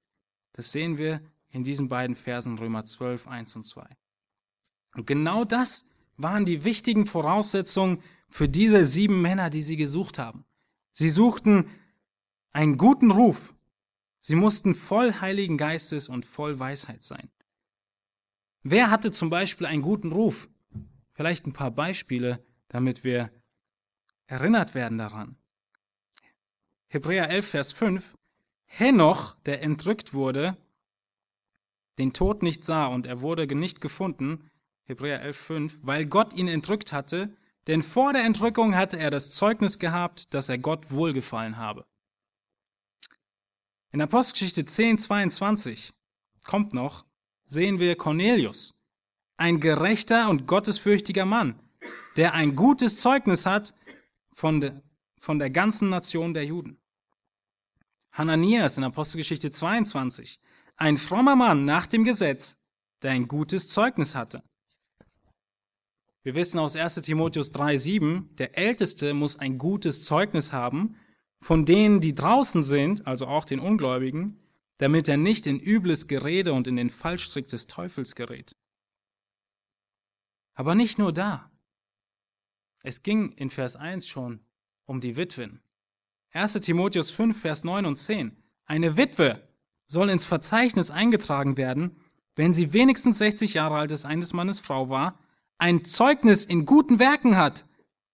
[0.52, 3.86] Das sehen wir in diesen beiden Versen Römer 12, 1 und 2.
[4.94, 10.44] Und genau das waren die wichtigen Voraussetzungen für diese sieben Männer, die sie gesucht haben.
[10.92, 11.70] Sie suchten
[12.52, 13.54] einen guten Ruf.
[14.20, 17.30] Sie mussten voll Heiligen Geistes und voll Weisheit sein.
[18.62, 20.48] Wer hatte zum Beispiel einen guten Ruf?
[21.12, 23.30] Vielleicht ein paar Beispiele, damit wir
[24.26, 25.36] erinnert werden daran.
[26.88, 28.16] Hebräer 11, Vers 5.
[28.66, 30.56] Henoch, der entrückt wurde,
[31.98, 34.50] den Tod nicht sah und er wurde nicht gefunden,
[34.84, 39.78] Hebräer 11,5, weil Gott ihn entrückt hatte, denn vor der Entrückung hatte er das Zeugnis
[39.78, 41.84] gehabt, dass er Gott wohlgefallen habe.
[43.90, 45.92] In Apostelgeschichte 10, 22
[46.44, 47.04] kommt noch,
[47.46, 48.78] sehen wir Cornelius,
[49.36, 51.58] ein gerechter und gottesfürchtiger Mann,
[52.16, 53.74] der ein gutes Zeugnis hat
[54.30, 54.82] von,
[55.26, 56.80] von der ganzen Nation der Juden.
[58.12, 60.38] Hananias in Apostelgeschichte 22,
[60.76, 62.62] ein frommer Mann nach dem Gesetz,
[63.02, 64.44] der ein gutes Zeugnis hatte.
[66.22, 70.94] Wir wissen aus 1 Timotheus 3,7, der Älteste muss ein gutes Zeugnis haben
[71.40, 74.38] von denen, die draußen sind, also auch den Ungläubigen,
[74.78, 78.54] damit er nicht in übles Gerede und in den Fallstrick des Teufels gerät.
[80.54, 81.50] Aber nicht nur da.
[82.84, 84.45] Es ging in Vers 1 schon
[84.86, 85.60] um die Witwen.
[86.32, 88.36] 1 Timotheus 5, Vers 9 und 10.
[88.64, 89.46] Eine Witwe
[89.86, 91.96] soll ins Verzeichnis eingetragen werden,
[92.34, 95.18] wenn sie wenigstens 60 Jahre alt ist, eines Mannes Frau war,
[95.58, 97.64] ein Zeugnis in guten Werken hat,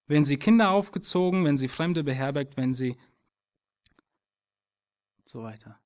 [0.07, 2.97] wenn sie Kinder aufgezogen, wenn sie Fremde beherbergt, wenn sie
[5.25, 5.81] so weiter.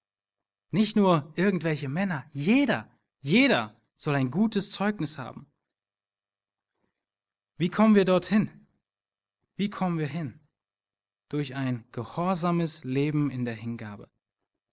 [0.70, 5.46] Nicht nur irgendwelche Männer, jeder, jeder soll ein gutes Zeugnis haben.
[7.56, 8.50] Wie kommen wir dorthin?
[9.54, 10.38] Wie kommen wir hin?
[11.28, 14.08] Durch ein gehorsames Leben in der Hingabe.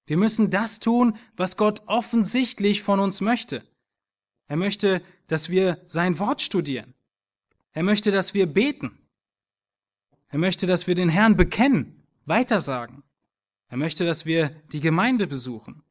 [0.05, 3.63] Wir müssen das tun, was Gott offensichtlich von uns möchte.
[4.47, 6.93] Er möchte, dass wir sein Wort studieren.
[7.71, 8.97] Er möchte, dass wir beten.
[10.27, 13.03] Er möchte, dass wir den Herrn bekennen, weitersagen.
[13.67, 15.83] Er möchte, dass wir die Gemeinde besuchen.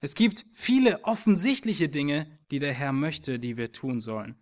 [0.00, 4.36] Es gibt viele offensichtliche Dinge, die der Herr möchte, die wir tun sollen.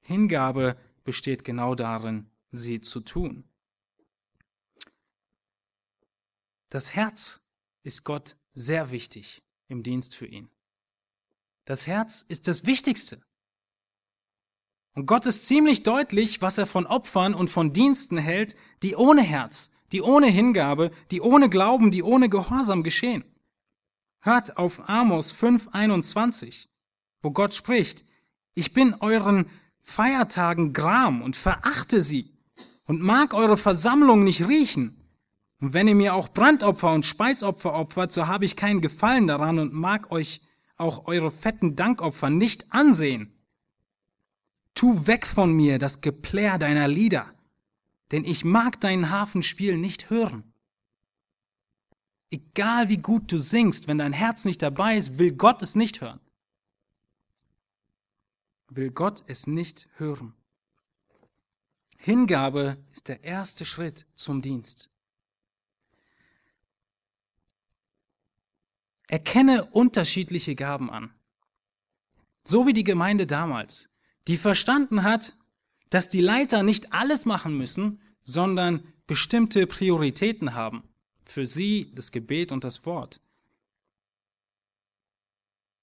[0.00, 3.44] Hingabe besteht genau darin, sie zu tun.
[6.70, 7.48] Das Herz
[7.82, 10.48] ist Gott sehr wichtig im Dienst für ihn.
[11.64, 13.20] Das Herz ist das Wichtigste.
[14.94, 18.54] Und Gott ist ziemlich deutlich, was er von Opfern und von Diensten hält,
[18.84, 23.24] die ohne Herz, die ohne Hingabe, die ohne Glauben, die ohne Gehorsam geschehen.
[24.20, 26.68] Hört auf Amos 5,21,
[27.20, 28.04] wo Gott spricht,
[28.54, 29.50] ich bin euren
[29.80, 32.36] Feiertagen Gram und verachte sie
[32.84, 34.99] und mag eure Versammlung nicht riechen.
[35.60, 39.58] Und wenn ihr mir auch Brandopfer und Speisopfer opfert, so habe ich keinen Gefallen daran
[39.58, 40.40] und mag euch
[40.76, 43.34] auch eure fetten Dankopfer nicht ansehen.
[44.74, 47.34] Tu weg von mir das Geplär deiner Lieder,
[48.10, 50.50] denn ich mag dein Hafenspiel nicht hören.
[52.30, 56.00] Egal wie gut du singst, wenn dein Herz nicht dabei ist, will Gott es nicht
[56.00, 56.20] hören.
[58.68, 60.32] Will Gott es nicht hören.
[61.98, 64.89] Hingabe ist der erste Schritt zum Dienst.
[69.10, 71.10] Erkenne unterschiedliche Gaben an.
[72.44, 73.88] So wie die Gemeinde damals,
[74.28, 75.34] die verstanden hat,
[75.88, 80.84] dass die Leiter nicht alles machen müssen, sondern bestimmte Prioritäten haben.
[81.24, 83.20] Für sie das Gebet und das Wort.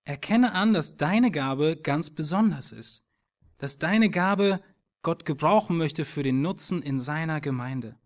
[0.06, 3.10] Erkenne an, dass deine Gabe ganz besonders ist,
[3.58, 4.62] dass deine Gabe
[5.02, 7.98] Gott gebrauchen möchte für den Nutzen in seiner Gemeinde.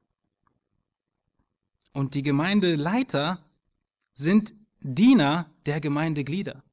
[1.94, 3.46] Und die Gemeindeleiter
[4.16, 6.64] sind Diener der Gemeindeglieder.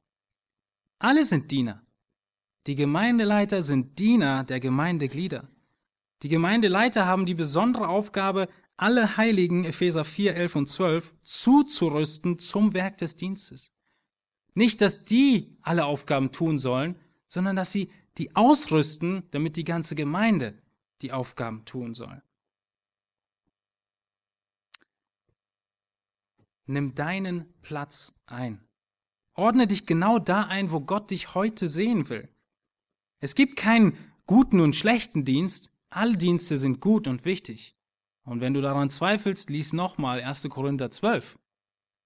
[0.99, 1.85] Alle sind Diener.
[2.67, 5.47] Die Gemeindeleiter sind Diener der Gemeindeglieder.
[6.23, 8.49] Die Gemeindeleiter haben die besondere Aufgabe,
[8.79, 13.75] alle Heiligen, Epheser 4, 11 und 12, zuzurüsten zum Werk des Dienstes.
[14.55, 16.97] Nicht, dass die alle Aufgaben tun sollen,
[17.29, 20.55] sondern dass sie die ausrüsten, damit die ganze Gemeinde
[21.03, 22.23] die Aufgaben tun soll.
[26.69, 28.61] Nimm deinen Platz ein.
[29.33, 32.29] Ordne dich genau da ein, wo Gott dich heute sehen will.
[33.21, 33.97] Es gibt keinen
[34.27, 35.73] guten und schlechten Dienst.
[35.89, 37.75] Alle Dienste sind gut und wichtig.
[38.23, 40.47] Und wenn du daran zweifelst, lies nochmal 1.
[40.51, 41.39] Korinther 12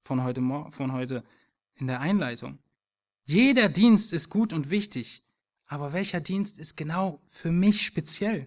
[0.02, 0.40] von heute,
[0.70, 1.24] von heute
[1.74, 2.60] in der Einleitung.
[3.24, 5.24] Jeder Dienst ist gut und wichtig,
[5.66, 8.46] aber welcher Dienst ist genau für mich speziell?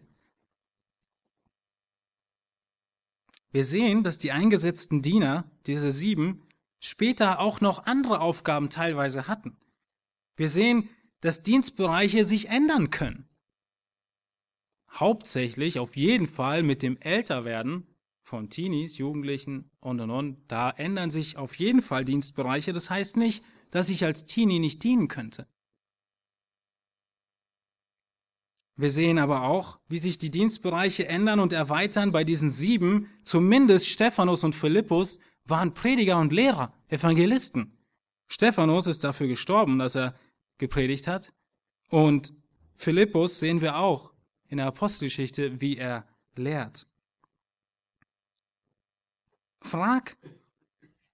[3.56, 6.42] Wir sehen, dass die eingesetzten Diener, diese sieben,
[6.82, 9.56] später auch noch andere Aufgaben teilweise hatten.
[10.36, 10.90] Wir sehen,
[11.22, 13.30] dass Dienstbereiche sich ändern können.
[14.92, 17.88] Hauptsächlich, auf jeden Fall mit dem Älterwerden
[18.24, 22.74] von Teenies, Jugendlichen und und und, da ändern sich auf jeden Fall Dienstbereiche.
[22.74, 23.42] Das heißt nicht,
[23.72, 25.48] dass ich als Teenie nicht dienen könnte.
[28.78, 33.10] Wir sehen aber auch, wie sich die Dienstbereiche ändern und erweitern bei diesen sieben.
[33.24, 37.78] Zumindest Stephanus und Philippus waren Prediger und Lehrer, Evangelisten.
[38.28, 40.16] Stephanus ist dafür gestorben, dass er
[40.58, 41.32] gepredigt hat.
[41.90, 42.34] Und
[42.76, 44.12] Philippus sehen wir auch
[44.48, 46.06] in der Apostelgeschichte, wie er
[46.36, 46.88] lehrt.
[49.62, 50.18] Frag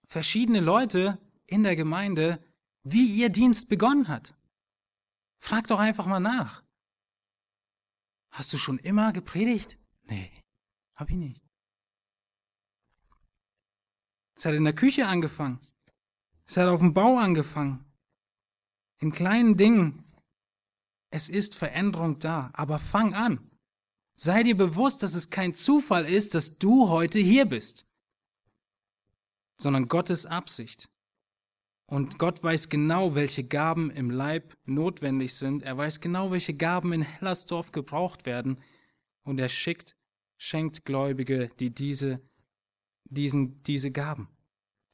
[0.07, 2.43] verschiedene Leute in der Gemeinde,
[2.84, 4.36] wie ihr Dienst begonnen hat.
[5.38, 6.64] Frag doch einfach mal nach.
[8.32, 9.78] Hast du schon immer gepredigt?
[10.04, 10.32] Nee,
[10.96, 11.42] hab ich nicht.
[14.36, 15.60] Es hat in der Küche angefangen.
[16.46, 17.86] Es hat auf dem Bau angefangen.
[19.00, 20.06] In kleinen Dingen.
[21.10, 23.52] Es ist Veränderung da, aber fang an.
[24.16, 27.88] Sei dir bewusst, dass es kein Zufall ist, dass du heute hier bist,
[29.58, 30.91] sondern Gottes Absicht.
[31.92, 35.62] Und Gott weiß genau, welche Gaben im Leib notwendig sind.
[35.62, 38.60] Er weiß genau, welche Gaben in Hellersdorf gebraucht werden.
[39.24, 39.98] Und er schickt,
[40.38, 42.22] schenkt Gläubige, die diese,
[43.04, 44.30] diesen, diese Gaben,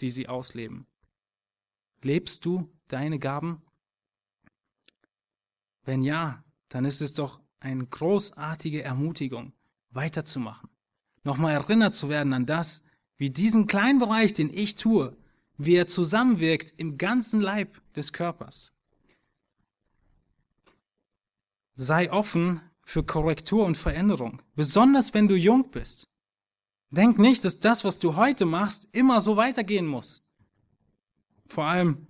[0.02, 0.88] die sie ausleben.
[2.02, 3.62] Lebst du deine Gaben?
[5.84, 9.54] Wenn ja, dann ist es doch eine großartige Ermutigung,
[9.92, 10.72] weiterzumachen.
[11.24, 15.16] Nochmal erinnert zu werden an das, wie diesen kleinen Bereich, den ich tue,
[15.58, 18.74] wie er zusammenwirkt im ganzen Leib des Körpers.
[21.76, 26.08] Sei offen für Korrektur und Veränderung, besonders wenn du jung bist.
[26.90, 30.24] Denk nicht, dass das, was du heute machst, immer so weitergehen muss.
[31.46, 32.08] Vor allem,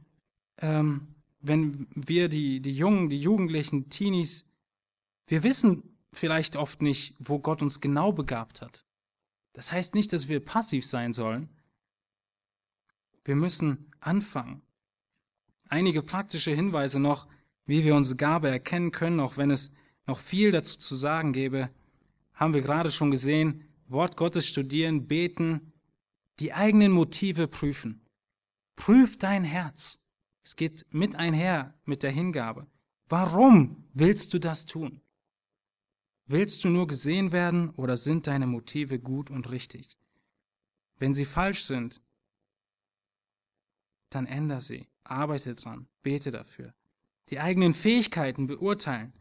[0.59, 4.51] ähm, wenn wir die, die Jungen, die Jugendlichen, Teenies,
[5.27, 8.85] wir wissen vielleicht oft nicht, wo Gott uns genau begabt hat.
[9.53, 11.49] Das heißt nicht, dass wir passiv sein sollen.
[13.27, 14.61] Wir müssen anfangen.
[15.67, 17.27] Einige praktische Hinweise noch,
[17.65, 19.75] wie wir unsere Gabe erkennen können, auch wenn es
[20.05, 21.69] noch viel dazu zu sagen gäbe,
[22.33, 23.65] haben wir gerade schon gesehen.
[23.89, 25.73] Wort Gottes studieren, beten,
[26.39, 28.01] die eigenen Motive prüfen.
[28.77, 30.07] Prüf dein Herz.
[30.41, 32.65] Es geht mit einher mit der Hingabe.
[33.09, 35.01] Warum willst du das tun?
[36.27, 39.97] Willst du nur gesehen werden oder sind deine Motive gut und richtig?
[40.97, 42.01] Wenn sie falsch sind,
[44.09, 46.73] dann änder sie, arbeite dran, bete dafür.
[47.29, 49.13] Die eigenen Fähigkeiten beurteilen,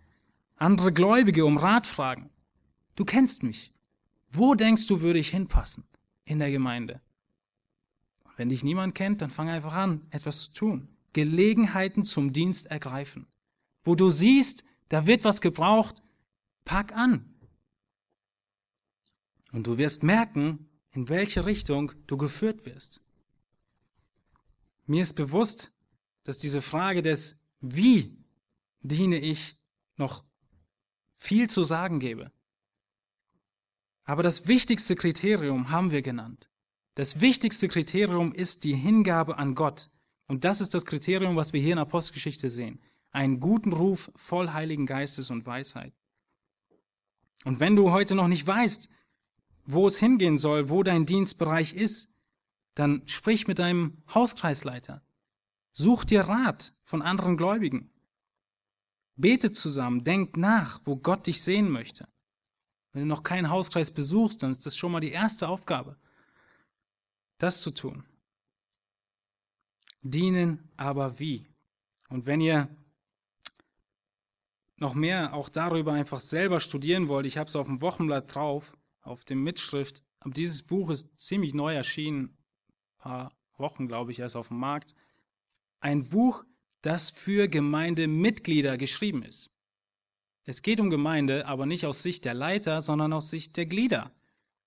[0.57, 2.31] andere Gläubige um Rat fragen.
[2.95, 3.73] Du kennst mich.
[4.31, 5.85] Wo denkst du, würde ich hinpassen
[6.25, 7.01] in der Gemeinde?
[8.37, 10.89] Wenn dich niemand kennt, dann fang einfach an, etwas zu tun.
[11.13, 13.27] Gelegenheiten zum Dienst ergreifen.
[13.83, 16.03] Wo du siehst, da wird was gebraucht,
[16.65, 17.35] pack an.
[19.53, 23.03] Und du wirst merken, in welche Richtung du geführt wirst.
[24.87, 25.73] Mir ist bewusst,
[26.25, 28.17] dass diese Frage des Wie
[28.81, 29.57] diene ich
[29.97, 30.25] noch
[31.15, 32.31] viel zu sagen gebe.
[34.05, 36.51] Aber das wichtigste Kriterium haben wir genannt.
[36.95, 39.91] Das wichtigste Kriterium ist die Hingabe an Gott.
[40.29, 42.81] Und das ist das Kriterium, was wir hier in Apostelgeschichte sehen.
[43.11, 45.93] Einen guten Ruf voll Heiligen Geistes und Weisheit.
[47.45, 48.89] Und wenn du heute noch nicht weißt,
[49.65, 52.16] wo es hingehen soll, wo dein Dienstbereich ist,
[52.77, 55.03] dann sprich mit deinem Hauskreisleiter.
[55.73, 57.91] Such dir Rat von anderen Gläubigen.
[59.17, 62.07] Bete zusammen, denk nach, wo Gott dich sehen möchte.
[62.93, 65.97] Wenn du noch keinen Hauskreis besuchst, dann ist das schon mal die erste Aufgabe
[67.39, 68.05] das zu tun.
[70.03, 71.47] Dienen aber wie?
[72.09, 72.69] Und wenn ihr
[74.77, 78.73] noch mehr auch darüber einfach selber studieren wollt, ich habe es auf dem Wochenblatt drauf,
[79.01, 82.37] auf dem Mitschrift, aber dieses Buch ist ziemlich neu erschienen,
[83.07, 84.95] paar Wochen, glaube ich, erst auf dem Markt.
[85.81, 86.45] Ein Buch,
[86.83, 89.53] das für Gemeindemitglieder geschrieben ist.
[90.45, 94.13] Es geht um Gemeinde, aber nicht aus Sicht der Leiter, sondern aus Sicht der Glieder.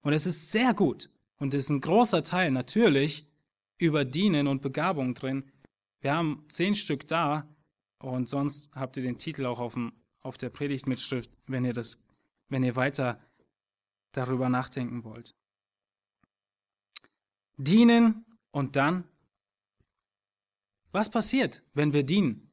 [0.02, 1.10] Und es ist sehr gut.
[1.38, 3.28] Und es ist ein großer Teil natürlich
[3.78, 5.52] über Dienen und Begabung drin.
[6.02, 7.48] Wir haben zehn Stück da
[8.00, 11.98] und sonst habt ihr den Titel auch auf, dem, auf der Predigtmitschrift, wenn ihr das,
[12.48, 13.22] wenn ihr weiter
[14.12, 15.36] darüber nachdenken wollt.
[17.58, 19.04] Dienen und dann,
[20.92, 22.50] was passiert, wenn wir dienen?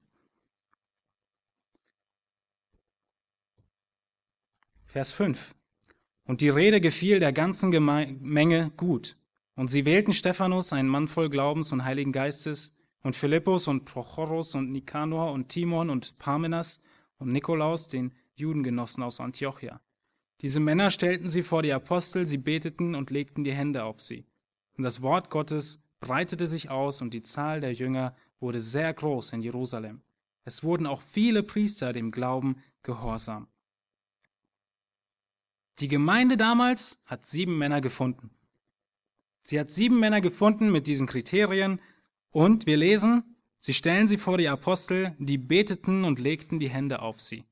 [4.85, 5.55] Vers 5.
[6.25, 9.17] Und die Rede gefiel der ganzen Geme Menge gut.
[9.55, 14.55] Und sie wählten Stephanus, einen Mann voll Glaubens und Heiligen Geistes, und Philippus und Prochorus
[14.57, 16.83] und Nikanor und Timon und Parmenas
[17.19, 19.81] und Nikolaus, den Judengenossen aus Antiochia.
[20.41, 24.27] Diese Männer stellten sie vor die Apostel, sie beteten und legten die Hände auf sie.
[24.77, 29.33] Und das Wort Gottes breitete sich aus und die Zahl der Jünger wurde sehr groß
[29.33, 30.03] in Jerusalem.
[30.45, 33.49] Es wurden auch viele Priester dem Glauben gehorsam.
[35.79, 38.31] Die Gemeinde damals hat sieben Männer gefunden.
[39.43, 41.81] Sie hat sieben Männer gefunden mit diesen Kriterien
[42.31, 47.01] und wir lesen, sie stellen sie vor die Apostel, die beteten und legten die Hände
[47.01, 47.45] auf sie.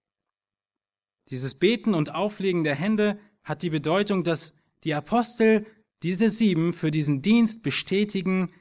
[1.29, 5.67] Dieses Beten und Auflegen der Hände hat die Bedeutung, dass die Apostel
[6.05, 8.53] diese sieben für diesen Dienst bestätigen,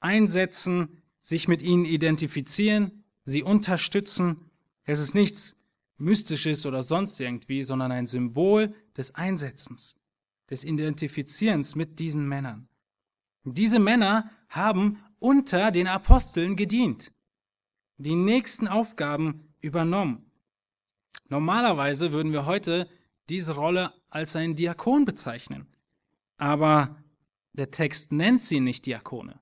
[0.00, 4.50] einsetzen, sich mit ihnen identifizieren, sie unterstützen.
[4.84, 5.58] Es ist nichts
[5.98, 9.98] Mystisches oder sonst irgendwie, sondern ein Symbol des Einsetzens,
[10.48, 12.66] des Identifizierens mit diesen Männern.
[13.44, 17.12] Diese Männer haben unter den Aposteln gedient,
[17.98, 20.30] die nächsten Aufgaben übernommen.
[21.28, 22.88] Normalerweise würden wir heute
[23.28, 25.66] diese Rolle als einen Diakon bezeichnen,
[26.36, 27.02] aber
[27.52, 29.40] der Text nennt sie nicht Diakone.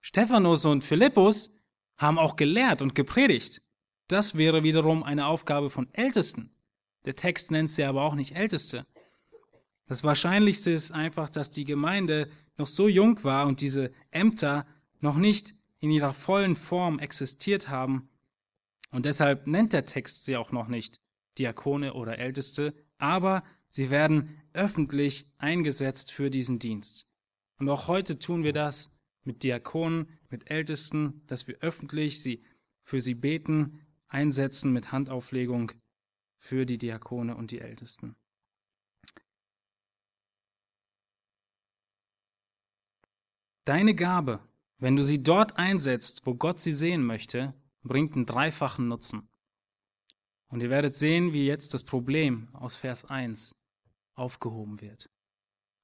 [0.00, 1.58] Stephanus und Philippus
[1.96, 3.60] haben auch gelehrt und gepredigt.
[4.06, 6.50] Das wäre wiederum eine Aufgabe von Ältesten.
[7.04, 8.86] Der Text nennt sie aber auch nicht Älteste.
[9.86, 14.66] Das Wahrscheinlichste ist einfach, dass die Gemeinde noch so jung war und diese Ämter
[15.00, 18.08] noch nicht in ihrer vollen Form existiert haben.
[18.90, 21.00] Und deshalb nennt der Text sie auch noch nicht
[21.38, 27.06] Diakone oder Älteste, aber sie werden öffentlich eingesetzt für diesen Dienst.
[27.58, 32.44] Und auch heute tun wir das mit Diakonen, mit Ältesten, dass wir öffentlich sie
[32.82, 35.72] für sie beten, einsetzen mit Handauflegung
[36.36, 38.16] für die Diakone und die Ältesten.
[43.64, 44.40] Deine Gabe,
[44.78, 47.52] wenn du sie dort einsetzt, wo Gott sie sehen möchte,
[47.82, 49.28] bringt einen dreifachen Nutzen.
[50.48, 53.60] Und ihr werdet sehen, wie jetzt das Problem aus Vers 1
[54.14, 55.10] aufgehoben wird.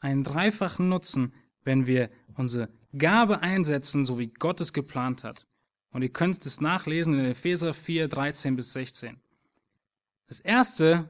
[0.00, 5.46] Einen dreifachen Nutzen, wenn wir unsere Gabe einsetzen, so wie Gott es geplant hat.
[5.90, 9.20] Und ihr könnt es nachlesen in Epheser 4, 13 bis 16.
[10.26, 11.08] Das erste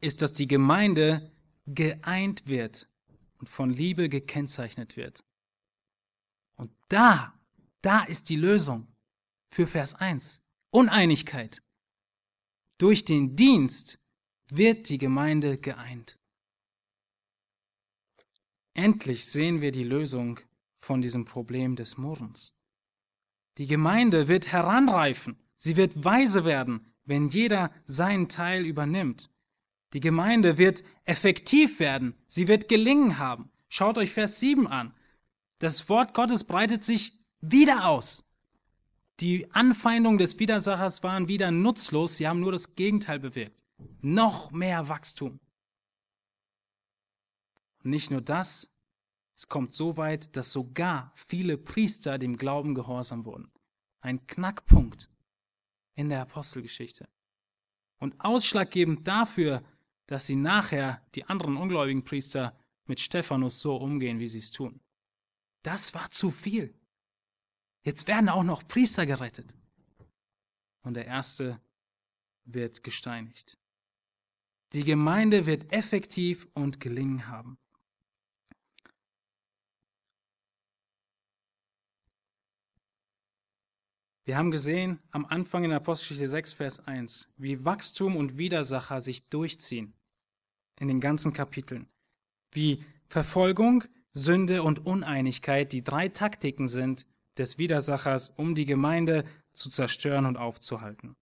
[0.00, 1.30] ist, dass die Gemeinde
[1.66, 2.88] geeint wird
[3.38, 5.24] und von Liebe gekennzeichnet wird.
[6.56, 7.34] Und da,
[7.82, 8.88] da ist die Lösung
[9.48, 10.42] für Vers 1.
[10.70, 11.62] Uneinigkeit.
[12.78, 14.04] Durch den Dienst
[14.48, 16.18] wird die Gemeinde geeint.
[18.74, 20.40] Endlich sehen wir die Lösung
[20.74, 22.58] von diesem Problem des Murrens.
[23.58, 29.30] Die Gemeinde wird heranreifen, sie wird weise werden, wenn jeder seinen Teil übernimmt.
[29.92, 33.52] Die Gemeinde wird effektiv werden, sie wird gelingen haben.
[33.68, 34.92] Schaut euch Vers 7 an.
[35.60, 38.33] Das Wort Gottes breitet sich wieder aus.
[39.20, 43.64] Die Anfeindungen des Widersachers waren wieder nutzlos, sie haben nur das Gegenteil bewirkt.
[44.00, 45.38] Noch mehr Wachstum.
[47.82, 48.72] Und nicht nur das,
[49.36, 53.52] es kommt so weit, dass sogar viele Priester dem Glauben gehorsam wurden.
[54.00, 55.10] Ein Knackpunkt
[55.94, 57.08] in der Apostelgeschichte.
[57.98, 59.62] Und ausschlaggebend dafür,
[60.06, 64.80] dass sie nachher die anderen ungläubigen Priester mit Stephanus so umgehen, wie sie es tun.
[65.62, 66.74] Das war zu viel.
[67.84, 69.54] Jetzt werden auch noch Priester gerettet.
[70.82, 71.60] Und der erste
[72.44, 73.58] wird gesteinigt.
[74.72, 77.58] Die Gemeinde wird effektiv und gelingen haben.
[84.26, 89.28] Wir haben gesehen am Anfang in Apostelgeschichte 6, Vers 1, wie Wachstum und Widersacher sich
[89.28, 89.92] durchziehen
[90.80, 91.88] in den ganzen Kapiteln.
[92.50, 97.06] Wie Verfolgung, Sünde und Uneinigkeit die drei Taktiken sind
[97.38, 101.16] des Widersachers, um die Gemeinde zu zerstören und aufzuhalten.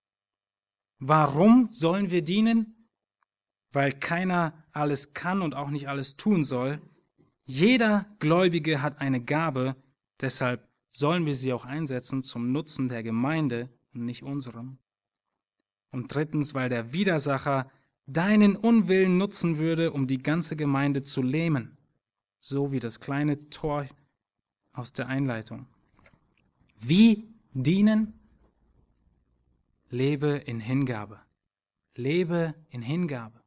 [0.99, 2.89] Warum sollen wir dienen?
[3.73, 6.81] Weil keiner alles kann und auch nicht alles tun soll.
[7.45, 9.77] Jeder Gläubige hat eine Gabe,
[10.21, 14.79] deshalb sollen wir sie auch einsetzen zum Nutzen der Gemeinde und nicht unserem.
[15.91, 17.71] Und drittens, weil der Widersacher
[18.07, 21.77] deinen Unwillen nutzen würde, um die ganze Gemeinde zu lähmen,
[22.39, 23.87] so wie das kleine Tor
[24.73, 25.67] aus der Einleitung.
[26.85, 28.19] Wie dienen?
[29.89, 31.21] Lebe in Hingabe.
[31.95, 33.41] Lebe in Hingabe.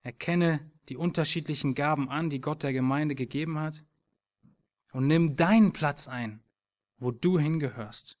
[0.00, 3.84] Erkenne die unterschiedlichen Gaben an, die Gott der Gemeinde gegeben hat
[4.92, 6.42] und nimm deinen Platz ein,
[6.96, 8.18] wo du hingehörst.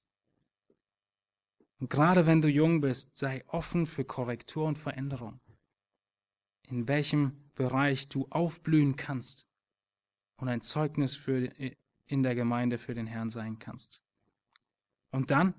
[1.78, 5.40] Und gerade wenn du jung bist, sei offen für Korrektur und Veränderung,
[6.64, 9.48] in welchem Bereich du aufblühen kannst
[10.36, 11.48] und ein Zeugnis für,
[12.08, 14.02] in der Gemeinde für den Herrn sein kannst.
[15.10, 15.54] Und dann,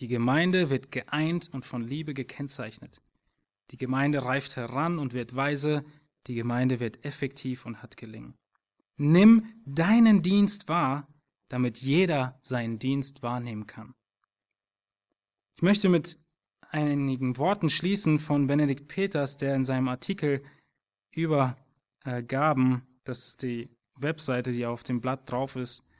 [0.00, 3.00] die Gemeinde wird geeint und von Liebe gekennzeichnet.
[3.70, 5.84] Die Gemeinde reift heran und wird weise,
[6.26, 8.36] die Gemeinde wird effektiv und hat gelingen.
[8.96, 11.08] Nimm deinen Dienst wahr,
[11.48, 13.94] damit jeder seinen Dienst wahrnehmen kann.
[15.56, 16.18] Ich möchte mit
[16.70, 20.44] einigen Worten schließen von Benedikt Peters, der in seinem Artikel
[21.12, 21.56] über
[22.04, 25.90] äh, Gaben, das ist die Webseite, die auf dem Blatt drauf ist,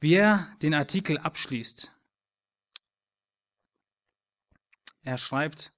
[0.00, 1.92] wie er den Artikel abschließt.
[5.02, 5.72] Er schreibt,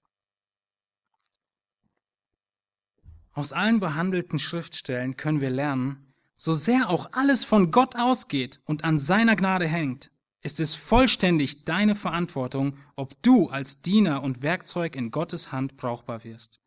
[3.33, 8.85] Aus allen behandelten Schriftstellen können wir lernen, so sehr auch alles von Gott ausgeht und
[8.85, 10.11] an seiner Gnade hängt,
[10.43, 16.25] ist es vollständig deine Verantwortung, ob du als Diener und Werkzeug in Gottes Hand brauchbar
[16.25, 16.61] wirst.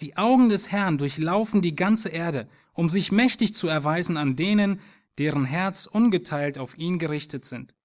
[0.00, 4.80] Die Augen des Herrn durchlaufen die ganze Erde, um sich mächtig zu erweisen an denen,
[5.18, 7.76] deren Herz ungeteilt auf ihn gerichtet sind.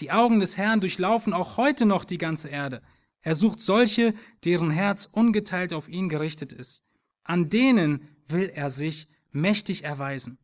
[0.00, 2.82] Die Augen des Herrn durchlaufen auch heute noch die ganze Erde.
[3.22, 6.84] Er sucht solche, deren Herz ungeteilt auf ihn gerichtet ist.
[7.24, 10.38] An denen will er sich mächtig erweisen.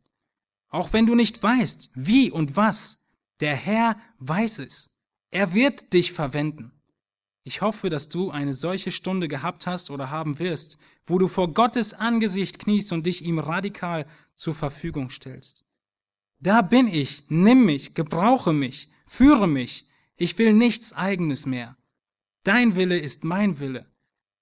[0.69, 3.07] Auch wenn du nicht weißt, wie und was,
[3.41, 4.99] der Herr weiß es.
[5.31, 6.73] Er wird dich verwenden.
[7.45, 11.53] Ich hoffe, dass du eine solche Stunde gehabt hast oder haben wirst, wo du vor
[11.53, 15.65] Gottes Angesicht kniest und dich ihm radikal zur Verfügung stellst.
[16.39, 21.77] Da bin ich, nimm mich, gebrauche mich, führe mich, ich will nichts eigenes mehr.
[22.45, 23.87] Dein Wille ist mein Wille,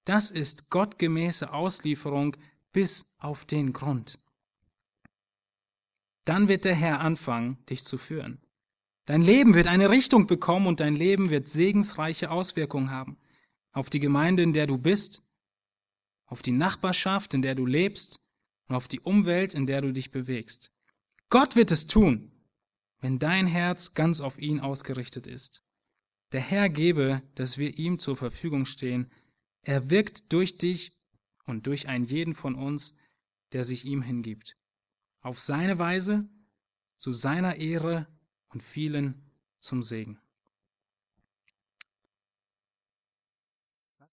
[0.04, 2.36] das ist gottgemäße Auslieferung
[2.72, 4.18] bis auf den Grund.
[6.24, 8.40] Dann wird der Herr anfangen, dich zu führen.
[9.10, 13.18] Dein Leben wird eine Richtung bekommen und dein Leben wird segensreiche Auswirkungen haben
[13.72, 15.28] auf die Gemeinde, in der du bist,
[16.26, 18.20] auf die Nachbarschaft, in der du lebst
[18.68, 20.72] und auf die Umwelt, in der du dich bewegst.
[21.28, 22.30] Gott wird es tun,
[23.00, 25.64] wenn dein Herz ganz auf ihn ausgerichtet ist.
[26.30, 29.10] Der Herr gebe, dass wir ihm zur Verfügung stehen.
[29.62, 30.92] Er wirkt durch dich
[31.46, 32.94] und durch einen jeden von uns,
[33.50, 34.56] der sich ihm hingibt.
[35.20, 36.28] Auf seine Weise,
[36.96, 38.06] zu seiner Ehre
[38.50, 39.22] und vielen
[39.58, 40.19] zum Segen.